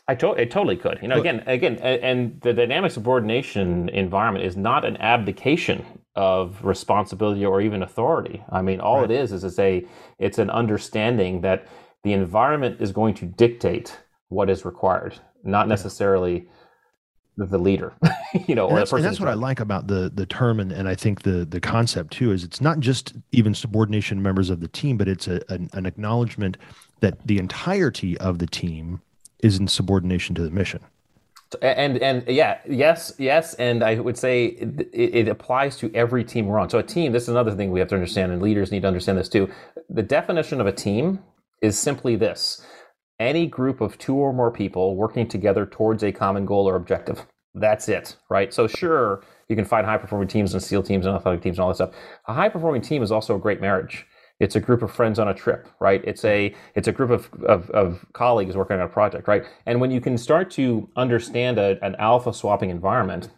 [0.07, 0.99] I to- it totally could.
[1.01, 7.45] You know, again, again, and the dynamic subordination environment is not an abdication of responsibility
[7.45, 8.43] or even authority.
[8.49, 9.11] I mean, all right.
[9.11, 9.86] it is is it's a
[10.18, 11.68] it's an understanding that
[12.03, 13.97] the environment is going to dictate
[14.30, 16.47] what is required, not necessarily
[17.38, 17.94] the leader,
[18.48, 20.88] you know, and that's, and that's what I like about the the term and, and
[20.88, 24.68] I think the the concept too is it's not just even subordination members of the
[24.68, 26.58] team, but it's a, an, an acknowledgement
[27.02, 29.02] that the entirety of the team
[29.40, 30.82] is in subordination to the mission.
[31.62, 36.48] And and yeah, yes, yes, and I would say it, it, applies to every team
[36.48, 36.70] we're on.
[36.70, 38.88] So a team, this is another thing we have to understand, and leaders need to
[38.88, 39.50] understand this too.
[39.90, 41.20] The definition of a team
[41.62, 42.66] is simply this:
[43.20, 47.26] any group of two or more people working together towards a common goal or objective.
[47.55, 48.53] That's it, right?
[48.53, 51.63] So sure, you can find high performing teams and SEAL teams and athletic teams and
[51.63, 51.91] all that stuff.
[52.28, 54.05] A high performing team is also a great marriage
[54.39, 56.01] it's a group of friends on a trip, right?
[56.03, 59.43] It's a it's a group of, of, of colleagues working on a project, right?
[59.65, 63.30] And when you can start to understand a, an alpha swapping environment,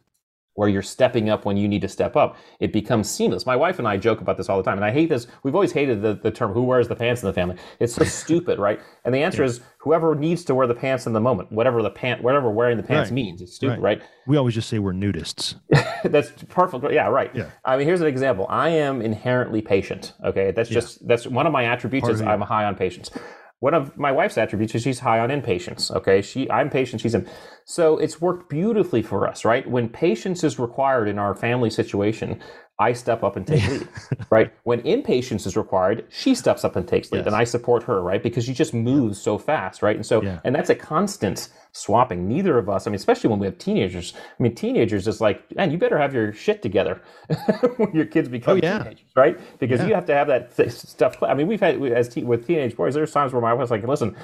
[0.60, 2.36] where you're stepping up when you need to step up.
[2.60, 3.45] It becomes seamless.
[3.45, 5.26] My wife and I joke about this all the time, and I hate this.
[5.41, 8.03] We've always hated the, the term "who wears the pants in the family." It's so
[8.24, 8.78] stupid, right?
[9.05, 9.51] And the answer yeah.
[9.51, 12.76] is whoever needs to wear the pants in the moment, whatever the pant, whatever wearing
[12.76, 13.16] the pants right.
[13.16, 13.41] means.
[13.41, 13.99] It's stupid, right.
[13.99, 14.10] right?
[14.28, 15.55] We always just say we're nudists.
[16.03, 16.91] that's perfect.
[16.91, 17.34] Yeah, right.
[17.34, 17.51] Yeah.
[17.64, 18.45] I mean, here's an example.
[18.49, 20.12] I am inherently patient.
[20.26, 21.07] Okay, that's just yeah.
[21.07, 22.03] that's one of my attributes.
[22.03, 23.12] Part is I'm high on patience
[23.60, 25.91] one of my wife's attributes is she's high on impatience.
[25.91, 27.28] Okay, she I'm patient, she's in.
[27.66, 29.70] So it's worked beautifully for us, right?
[29.70, 32.41] When patience is required in our family situation,
[32.80, 33.88] I step up and take lead,
[34.30, 34.53] right?
[34.63, 37.27] When impatience is required, she steps up and takes lead, yes.
[37.27, 38.23] and I support her, right?
[38.23, 39.97] Because she just moves so fast, right?
[39.97, 40.39] And so, yeah.
[40.45, 42.27] and that's a constant swapping.
[42.27, 44.13] Neither of us, I mean, especially when we have teenagers.
[44.15, 47.01] I mean, teenagers is like, man, you better have your shit together
[47.77, 48.80] when your kids become oh, yeah.
[48.80, 49.38] teenagers, right?
[49.59, 49.88] Because yeah.
[49.88, 51.21] you have to have that th- stuff.
[51.21, 52.93] I mean, we've had as te- with teenage boys.
[52.93, 54.15] There's times where my wife's like, listen.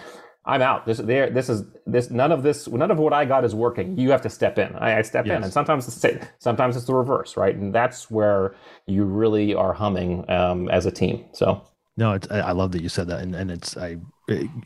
[0.47, 0.85] I'm out.
[0.85, 1.29] This there.
[1.29, 2.11] This is this.
[2.11, 2.67] None of this.
[2.67, 3.97] None of what I got is working.
[3.97, 4.75] You have to step in.
[4.75, 5.37] I, I step yes.
[5.37, 7.55] in, and sometimes it's sometimes it's the reverse, right?
[7.55, 11.25] And that's where you really are humming um, as a team.
[11.33, 11.63] So
[11.97, 13.97] no, it's, I love that you said that, and and it's I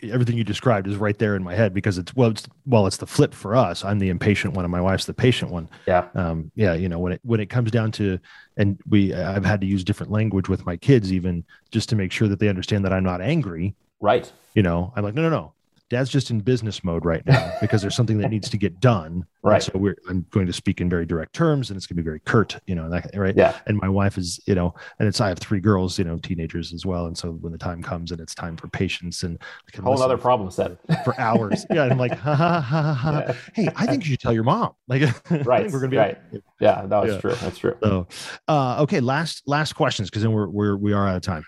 [0.04, 2.98] everything you described is right there in my head because it's well, it's well, it's
[2.98, 3.86] the flip for us.
[3.86, 5.70] I'm the impatient one, and my wife's the patient one.
[5.86, 6.74] Yeah, um, yeah.
[6.74, 8.20] You know when it when it comes down to,
[8.58, 12.12] and we I've had to use different language with my kids even just to make
[12.12, 13.76] sure that they understand that I'm not angry.
[14.02, 14.30] Right.
[14.56, 15.54] You know, I'm like, no, no, no
[15.90, 19.26] dad's just in business mode right now because there's something that needs to get done.
[19.42, 19.56] Right.
[19.56, 22.04] And so we're, I'm going to speak in very direct terms and it's going to
[22.04, 23.36] be very curt, you know, that, right.
[23.36, 23.58] Yeah.
[23.66, 26.74] And my wife is, you know, and it's, I have three girls, you know, teenagers
[26.74, 27.06] as well.
[27.06, 29.40] And so when the time comes and it's time for patience and
[29.82, 31.66] whole other problem set for hours.
[31.72, 31.84] yeah.
[31.84, 33.24] And I'm like, ha, ha, ha, ha.
[33.28, 33.36] Yeah.
[33.54, 34.72] Hey, I think you should tell your mom.
[34.90, 35.04] Like,
[35.46, 35.66] right.
[35.66, 36.18] we're going to be right.
[36.60, 36.86] Yeah.
[36.88, 37.22] That's yeah.
[37.22, 37.36] true.
[37.36, 37.78] That's true.
[37.84, 38.08] So,
[38.48, 39.02] uh, okay.
[39.02, 40.10] Last, last questions.
[40.10, 41.44] Cause then we're, we're, we are out of time.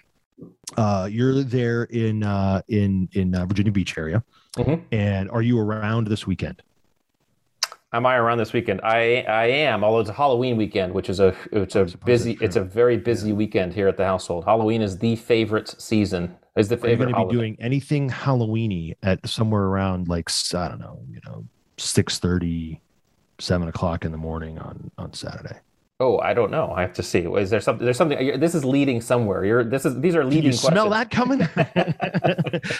[0.78, 4.24] Uh, you're there in, uh, in, in uh, Virginia Beach area.
[4.55, 4.84] Mm-hmm.
[4.91, 6.61] And are you around this weekend?
[7.93, 8.80] Am I around this weekend?
[8.84, 9.84] I I am.
[9.84, 13.30] Although it's a Halloween weekend, which is a it's a busy it's a very busy
[13.30, 13.36] yeah.
[13.36, 14.45] weekend here at the household.
[14.45, 16.38] Halloween is the favorite season.
[16.55, 17.07] Is the favorite.
[17.07, 21.01] Are you going to be doing anything Halloweeny at somewhere around like I don't know,
[21.09, 21.45] you know,
[21.78, 22.80] six thirty,
[23.39, 25.59] seven o'clock in the morning on on Saturday?
[26.02, 26.74] Oh, I don't know.
[26.76, 27.20] I have to see.
[27.20, 27.86] Is there something?
[27.86, 28.39] There's something.
[28.39, 29.45] This is leading somewhere.
[29.45, 29.64] You're.
[29.64, 29.99] This is.
[30.02, 30.41] These are leading.
[30.41, 31.38] Can you smell that coming?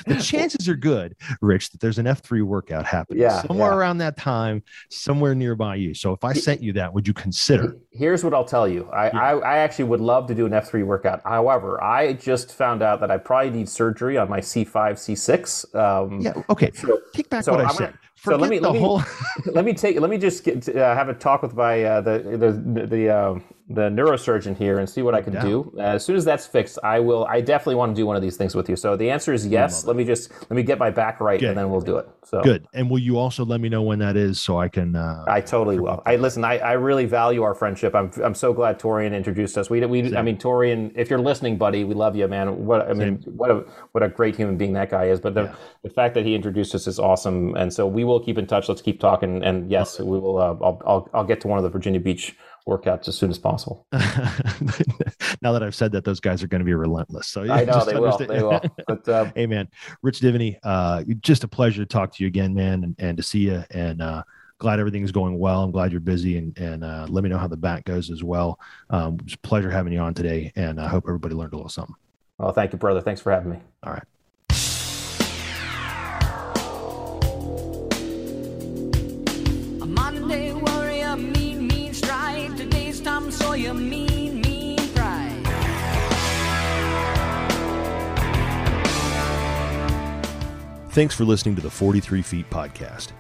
[0.08, 3.78] the chances are good, Rich, that there's an F3 workout happening yeah, somewhere yeah.
[3.78, 5.94] around that time, somewhere nearby you.
[5.94, 7.78] So if I sent you that, would you consider?
[7.92, 8.90] Here's what I'll tell you.
[8.92, 9.20] I, yeah.
[9.20, 11.22] I, I actually would love to do an F3 workout.
[11.24, 15.76] However, I just found out that I probably need surgery on my C5, C6.
[15.76, 16.34] Um, yeah.
[16.50, 16.72] Okay.
[16.74, 17.80] So, Take back so what I'm I said.
[17.80, 19.02] Gonna, so let me let me, whole...
[19.46, 22.20] let me take let me just get, uh, have a talk with my uh, the
[22.20, 23.40] the the uh,
[23.74, 25.44] the neurosurgeon here and see what I can yeah.
[25.44, 25.74] do.
[25.78, 27.26] Uh, as soon as that's fixed, I will.
[27.26, 28.76] I definitely want to do one of these things with you.
[28.76, 29.86] So the answer is yes.
[29.86, 32.10] Let me just let me get my back right, and then we'll do it.
[32.24, 32.66] So good.
[32.74, 34.96] And will you also let me know when that is so I can?
[34.96, 36.02] Uh, I totally will.
[36.06, 36.44] I listen.
[36.44, 37.96] I, I really value our friendship.
[37.96, 39.70] I'm I'm so glad Torian introduced us.
[39.70, 40.18] We we Same.
[40.18, 40.92] I mean Torian.
[40.96, 42.66] If you're listening, buddy, we love you, man.
[42.66, 43.38] What I mean, Same.
[43.38, 45.20] what a what a great human being that guy is.
[45.20, 45.56] But the yeah.
[45.84, 47.56] the fact that he introduced us is awesome.
[47.56, 48.70] And so we will keep in touch.
[48.70, 49.44] Let's keep talking.
[49.44, 50.38] And yes, we will.
[50.38, 52.36] Uh, I'll, I'll I'll get to one of the Virginia Beach
[52.68, 53.86] workouts as soon as possible.
[55.42, 57.28] now that I've said that, those guys are going to be relentless.
[57.28, 58.18] So yeah, I know they will.
[58.18, 58.62] They will.
[58.88, 59.68] But um, hey, man,
[60.02, 63.24] Rich Diviney, uh, just a pleasure to talk to you again, man, and, and to
[63.24, 63.64] see you.
[63.72, 64.24] And uh,
[64.58, 65.64] glad everything's going well.
[65.64, 68.24] I'm glad you're busy, and and uh, let me know how the back goes as
[68.24, 68.60] well.
[68.90, 71.70] Um, it's a pleasure having you on today, and I hope everybody learned a little
[71.70, 71.96] something.
[72.38, 73.02] Well, thank you, brother.
[73.02, 73.60] Thanks for having me.
[73.84, 74.04] All right.
[90.92, 93.14] Thanks for listening to the 43 Feet podcast.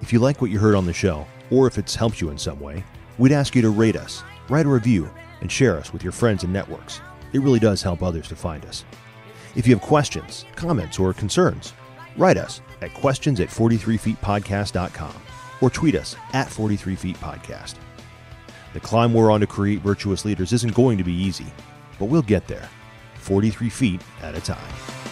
[0.00, 2.38] If you like what you heard on the show, or if it's helped you in
[2.38, 2.82] some way,
[3.18, 5.10] we'd ask you to rate us, write a review,
[5.42, 7.00] and share us with your friends and networks.
[7.34, 8.84] It really does help others to find us.
[9.56, 11.74] If you have questions, comments, or concerns,
[12.16, 15.22] write us at questions at 43feetpodcast.com.
[15.60, 17.74] or tweet us at 43 Feet Podcast.
[18.78, 21.46] The climb we're on to create virtuous leaders isn't going to be easy,
[21.98, 22.68] but we'll get there,
[23.16, 25.07] 43 feet at a time.